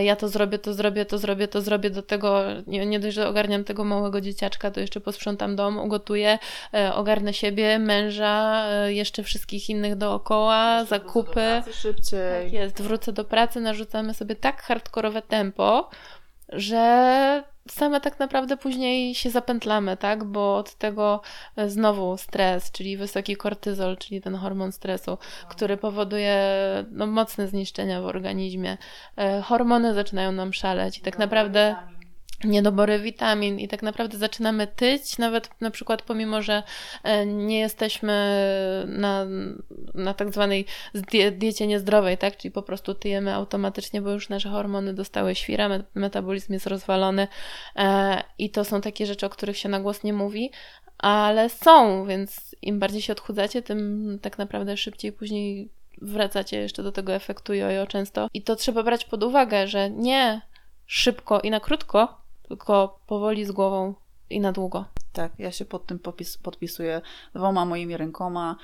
y, 0.00 0.04
ja 0.04 0.16
to 0.16 0.28
zrobię, 0.28 0.58
to 0.58 0.74
zrobię, 0.74 1.04
to 1.04 1.18
zrobię, 1.18 1.48
to 1.48 1.60
zrobię, 1.60 1.90
do 1.90 2.02
tego 2.02 2.42
nie, 2.66 2.86
nie 2.86 3.00
dość, 3.00 3.14
że 3.14 3.28
ogarniam 3.28 3.64
tego 3.64 3.84
małego 3.84 4.20
dzieciaczka, 4.20 4.70
to 4.70 4.80
jeszcze 4.80 5.00
posprzątam 5.00 5.56
dom, 5.56 5.78
ugotuję, 5.78 6.38
y, 6.74 6.94
ogarnę 6.94 7.32
siebie, 7.44 7.78
męża, 7.78 8.66
jeszcze 8.86 9.22
wszystkich 9.22 9.70
innych 9.70 9.96
dookoła, 9.96 10.78
jeszcze 10.80 10.98
zakupy. 10.98 11.62
Szybciej. 11.72 12.44
Tak 12.44 12.52
jest, 12.52 12.82
wrócę 12.82 13.12
do 13.12 13.24
pracy, 13.24 13.60
narzucamy 13.60 14.14
sobie 14.14 14.36
tak 14.36 14.62
hardkorowe 14.62 15.22
tempo, 15.22 15.90
że 16.48 17.44
same 17.68 18.00
tak 18.00 18.18
naprawdę 18.18 18.56
później 18.56 19.14
się 19.14 19.30
zapętlamy, 19.30 19.96
tak? 19.96 20.24
Bo 20.24 20.56
od 20.56 20.74
tego 20.74 21.20
e, 21.56 21.70
znowu 21.70 22.16
stres, 22.16 22.70
czyli 22.70 22.96
wysoki 22.96 23.36
kortyzol, 23.36 23.96
czyli 23.96 24.20
ten 24.20 24.34
hormon 24.34 24.72
stresu, 24.72 25.18
który 25.48 25.76
powoduje 25.76 26.38
no, 26.90 27.06
mocne 27.06 27.48
zniszczenia 27.48 28.02
w 28.02 28.04
organizmie. 28.04 28.76
E, 29.16 29.42
hormony 29.42 29.94
zaczynają 29.94 30.32
nam 30.32 30.52
szaleć 30.52 30.98
i 30.98 31.00
tak 31.00 31.18
naprawdę 31.18 31.76
niedobory 32.44 32.98
witamin 32.98 33.60
i 33.60 33.68
tak 33.68 33.82
naprawdę 33.82 34.18
zaczynamy 34.18 34.66
tyć, 34.66 35.18
nawet 35.18 35.60
na 35.60 35.70
przykład 35.70 36.02
pomimo, 36.02 36.42
że 36.42 36.62
e, 37.02 37.26
nie 37.26 37.58
jesteśmy 37.58 38.14
na, 38.88 39.26
na 39.94 40.14
tak 40.14 40.32
zwanej 40.32 40.66
diecie 41.32 41.66
niezdrowej, 41.66 42.18
tak, 42.18 42.36
czyli 42.36 42.52
po 42.52 42.62
prostu 42.62 42.94
tyjemy 42.94 43.34
automatycznie, 43.34 44.02
bo 44.02 44.10
już 44.10 44.28
nasze 44.28 44.48
hormony 44.48 44.94
dostały 44.94 45.34
świra, 45.34 45.68
metabolizm 45.94 46.52
jest 46.52 46.66
rozwalony 46.66 47.28
e, 47.76 48.22
i 48.38 48.50
to 48.50 48.64
są 48.64 48.80
takie 48.80 49.06
rzeczy, 49.06 49.26
o 49.26 49.30
których 49.30 49.58
się 49.58 49.68
na 49.68 49.80
głos 49.80 50.04
nie 50.04 50.12
mówi, 50.12 50.50
ale 50.98 51.48
są, 51.48 52.06
więc 52.06 52.56
im 52.62 52.78
bardziej 52.78 53.02
się 53.02 53.12
odchudzacie, 53.12 53.62
tym 53.62 54.18
tak 54.22 54.38
naprawdę 54.38 54.76
szybciej 54.76 55.12
później 55.12 55.70
wracacie 56.02 56.56
jeszcze 56.56 56.82
do 56.82 56.92
tego 56.92 57.14
efektu 57.14 57.54
jojo 57.54 57.86
często. 57.86 58.28
I 58.34 58.42
to 58.42 58.56
trzeba 58.56 58.82
brać 58.82 59.04
pod 59.04 59.22
uwagę, 59.22 59.66
że 59.66 59.90
nie 59.90 60.40
szybko 60.86 61.40
i 61.40 61.50
na 61.50 61.60
krótko, 61.60 62.23
tylko 62.48 62.98
powoli 63.06 63.44
z 63.44 63.52
głową 63.52 63.94
i 64.30 64.40
na 64.40 64.52
długo. 64.52 64.84
Tak, 65.12 65.32
ja 65.38 65.52
się 65.52 65.64
pod 65.64 65.86
tym 65.86 65.98
popis, 65.98 66.38
podpisuję 66.38 67.00
dwoma 67.34 67.64
moimi 67.64 67.96
rękoma 67.96 68.56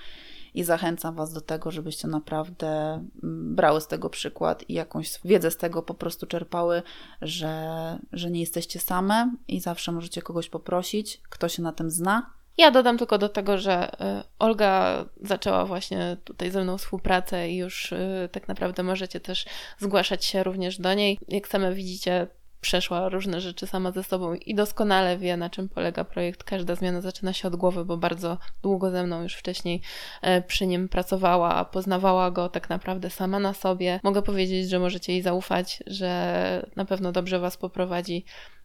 i 0.54 0.64
zachęcam 0.64 1.14
Was 1.14 1.32
do 1.32 1.40
tego, 1.40 1.70
żebyście 1.70 2.08
naprawdę 2.08 2.92
mm, 3.22 3.54
brały 3.54 3.80
z 3.80 3.86
tego 3.86 4.10
przykład 4.10 4.70
i 4.70 4.74
jakąś 4.74 5.20
wiedzę 5.24 5.50
z 5.50 5.56
tego 5.56 5.82
po 5.82 5.94
prostu 5.94 6.26
czerpały, 6.26 6.82
że, 7.22 7.98
że 8.12 8.30
nie 8.30 8.40
jesteście 8.40 8.80
same 8.80 9.34
i 9.48 9.60
zawsze 9.60 9.92
możecie 9.92 10.22
kogoś 10.22 10.48
poprosić, 10.48 11.20
kto 11.28 11.48
się 11.48 11.62
na 11.62 11.72
tym 11.72 11.90
zna. 11.90 12.30
Ja 12.58 12.70
dodam 12.70 12.98
tylko 12.98 13.18
do 13.18 13.28
tego, 13.28 13.58
że 13.58 13.92
y, 13.92 14.22
Olga 14.38 15.04
zaczęła 15.22 15.64
właśnie 15.64 16.16
tutaj 16.24 16.50
ze 16.50 16.62
mną 16.62 16.78
współpracę 16.78 17.50
i 17.50 17.56
już 17.56 17.92
y, 17.92 18.28
tak 18.32 18.48
naprawdę 18.48 18.82
możecie 18.82 19.20
też 19.20 19.46
zgłaszać 19.78 20.24
się 20.24 20.42
również 20.42 20.78
do 20.78 20.94
niej. 20.94 21.18
Jak 21.28 21.48
same 21.48 21.74
widzicie, 21.74 22.26
przeszła 22.60 23.08
różne 23.08 23.40
rzeczy 23.40 23.66
sama 23.66 23.92
ze 23.92 24.02
sobą 24.02 24.34
i 24.34 24.54
doskonale 24.54 25.18
wie, 25.18 25.36
na 25.36 25.50
czym 25.50 25.68
polega 25.68 26.04
projekt. 26.04 26.44
Każda 26.44 26.74
zmiana 26.74 27.00
zaczyna 27.00 27.32
się 27.32 27.48
od 27.48 27.56
głowy, 27.56 27.84
bo 27.84 27.96
bardzo 27.96 28.38
długo 28.62 28.90
ze 28.90 29.04
mną 29.04 29.22
już 29.22 29.34
wcześniej 29.34 29.82
e, 30.22 30.42
przy 30.42 30.66
nim 30.66 30.88
pracowała, 30.88 31.64
poznawała 31.64 32.30
go 32.30 32.48
tak 32.48 32.70
naprawdę 32.70 33.10
sama 33.10 33.38
na 33.38 33.54
sobie. 33.54 34.00
Mogę 34.02 34.22
powiedzieć, 34.22 34.68
że 34.68 34.78
możecie 34.78 35.12
jej 35.12 35.22
zaufać, 35.22 35.82
że 35.86 36.66
na 36.76 36.84
pewno 36.84 37.12
dobrze 37.12 37.38
Was 37.38 37.56
poprowadzi. 37.56 38.24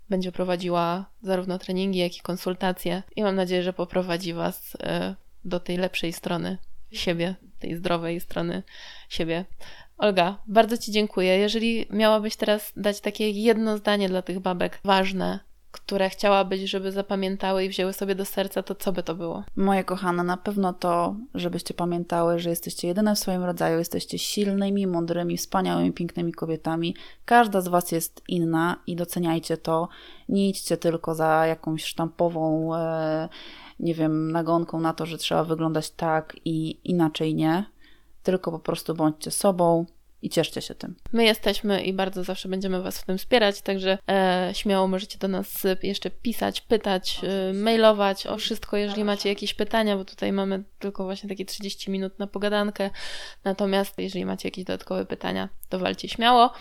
Będzie 0.10 0.32
prowadziła 0.32 1.06
zarówno 1.22 1.60
treningi, 1.60 2.00
jak 2.00 2.18
i 2.18 2.22
konsultacje, 2.22 3.04
i 3.16 3.24
mam 3.24 3.36
nadzieję, 3.36 3.64
że 3.64 3.74
poprowadzi 3.74 4.34
Was 4.34 4.78
e, 4.84 5.16
do 5.46 5.60
tej 5.60 5.78
lepszej 5.78 6.14
strony 6.14 6.58
siebie, 6.92 7.36
tej 7.60 7.76
zdrowej 7.76 8.20
strony 8.20 8.64
siebie. 9.10 9.46
Olga, 9.98 10.38
bardzo 10.48 10.78
Ci 10.78 10.92
dziękuję. 10.92 11.38
Jeżeli 11.38 11.86
miałabyś 11.90 12.36
teraz 12.36 12.74
dać 12.78 13.02
takie 13.02 13.30
jedno 13.30 13.78
zdanie 13.78 14.10
dla 14.10 14.22
tych 14.22 14.40
babek 14.40 14.80
ważne, 14.84 15.40
które 15.72 16.10
chciałabyś, 16.10 16.62
żeby 16.62 16.92
zapamiętały 16.92 17.66
i 17.66 17.70
wzięły 17.70 17.94
sobie 17.94 18.16
do 18.16 18.26
serca, 18.26 18.64
to 18.64 18.76
co 18.76 18.92
by 18.92 19.04
to 19.04 19.16
było? 19.16 19.44
Moje 19.56 19.84
kochane, 19.84 20.24
na 20.24 20.38
pewno 20.38 20.74
to, 20.74 21.16
żebyście 21.34 21.74
pamiętały, 21.74 22.40
że 22.40 22.50
jesteście 22.50 22.88
jedyne 22.88 23.16
w 23.16 23.20
swoim 23.20 23.44
rodzaju, 23.44 23.80
jesteście 23.80 24.20
silnymi, 24.20 24.88
mądrymi, 24.88 25.38
wspaniałymi, 25.38 25.94
pięknymi 25.94 26.34
kobietami. 26.34 26.96
Każda 27.26 27.62
z 27.62 27.68
Was 27.68 27.92
jest 27.92 28.22
inna 28.28 28.80
i 28.88 28.96
doceniajcie 28.96 29.58
to. 29.58 29.90
Nie 30.30 30.50
idźcie 30.50 30.78
tylko 30.78 31.16
za 31.16 31.46
jakąś 31.46 31.84
sztampową, 31.84 32.76
e, 32.76 33.30
nie 33.80 33.94
wiem, 33.94 34.32
nagonką 34.32 34.80
na 34.80 34.94
to, 34.94 35.06
że 35.06 35.18
trzeba 35.18 35.44
wyglądać 35.44 35.92
tak 35.92 36.36
i 36.46 36.80
inaczej 36.84 37.36
nie 37.36 37.75
tylko 38.26 38.52
po 38.52 38.60
prostu 38.60 38.96
bądźcie 38.96 39.32
sobą, 39.32 39.86
i 40.26 40.30
cieszcie 40.30 40.62
się 40.62 40.76
tym. 40.76 40.96
My 41.14 41.26
jesteśmy 41.26 41.84
i 41.84 41.94
bardzo 41.94 42.24
zawsze 42.24 42.50
będziemy 42.50 42.82
Was 42.82 43.00
w 43.00 43.06
tym 43.06 43.18
wspierać, 43.18 43.62
także 43.62 43.98
e, 44.10 44.50
śmiało 44.54 44.88
możecie 44.88 45.18
do 45.18 45.28
nas 45.28 45.64
jeszcze 45.84 46.10
pisać, 46.10 46.62
pytać, 46.62 47.22
e, 47.24 47.54
mailować 47.54 48.28
o 48.28 48.38
wszystko, 48.38 48.78
jeżeli 48.78 49.04
macie 49.04 49.30
jakieś 49.30 49.54
pytania, 49.54 49.98
bo 49.98 50.06
tutaj 50.06 50.32
mamy 50.32 50.64
tylko 50.80 51.04
właśnie 51.04 51.30
takie 51.30 51.46
30 51.46 51.92
minut 51.92 52.20
na 52.20 52.28
pogadankę. 52.28 52.90
Natomiast 53.44 53.94
jeżeli 53.98 54.26
macie 54.26 54.48
jakieś 54.48 54.64
dodatkowe 54.64 55.06
pytania, 55.06 55.50
to 55.70 55.80
walcie 55.80 56.10
śmiało. 56.10 56.54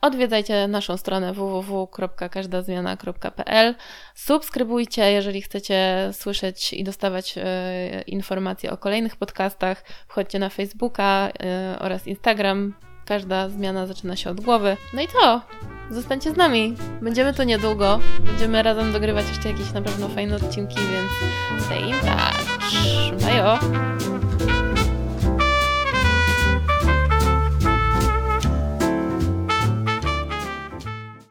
Odwiedzajcie 0.00 0.68
naszą 0.68 0.96
stronę 0.96 1.32
www.każdazmiana.pl. 1.32 3.74
Subskrybujcie, 4.14 5.12
jeżeli 5.12 5.42
chcecie 5.42 6.08
słyszeć 6.12 6.72
i 6.72 6.84
dostawać 6.84 7.34
e, 7.36 8.02
informacje 8.06 8.72
o 8.72 8.76
kolejnych 8.76 9.16
podcastach. 9.16 9.84
Wchodźcie 10.08 10.38
na 10.38 10.48
Facebooka 10.48 11.30
e, 11.40 11.76
oraz 11.80 12.06
Instagram 12.06 12.74
Każda 13.04 13.48
zmiana 13.48 13.86
zaczyna 13.86 14.16
się 14.16 14.30
od 14.30 14.40
głowy. 14.40 14.76
No 14.94 15.02
i 15.02 15.08
to! 15.08 15.40
Zostańcie 15.90 16.32
z 16.32 16.36
nami. 16.36 16.76
Będziemy 17.02 17.34
tu 17.34 17.42
niedługo. 17.42 17.98
Będziemy 18.20 18.62
razem 18.62 18.92
dogrywać 18.92 19.28
jeszcze 19.28 19.48
jakieś 19.48 19.72
na 19.72 19.82
pewno 19.82 20.08
fajne 20.08 20.36
odcinki, 20.36 20.76
więc 20.76 21.10
stay 21.64 21.80
in 21.80 22.00
touch. 22.00 22.52
Bye! 23.20 24.61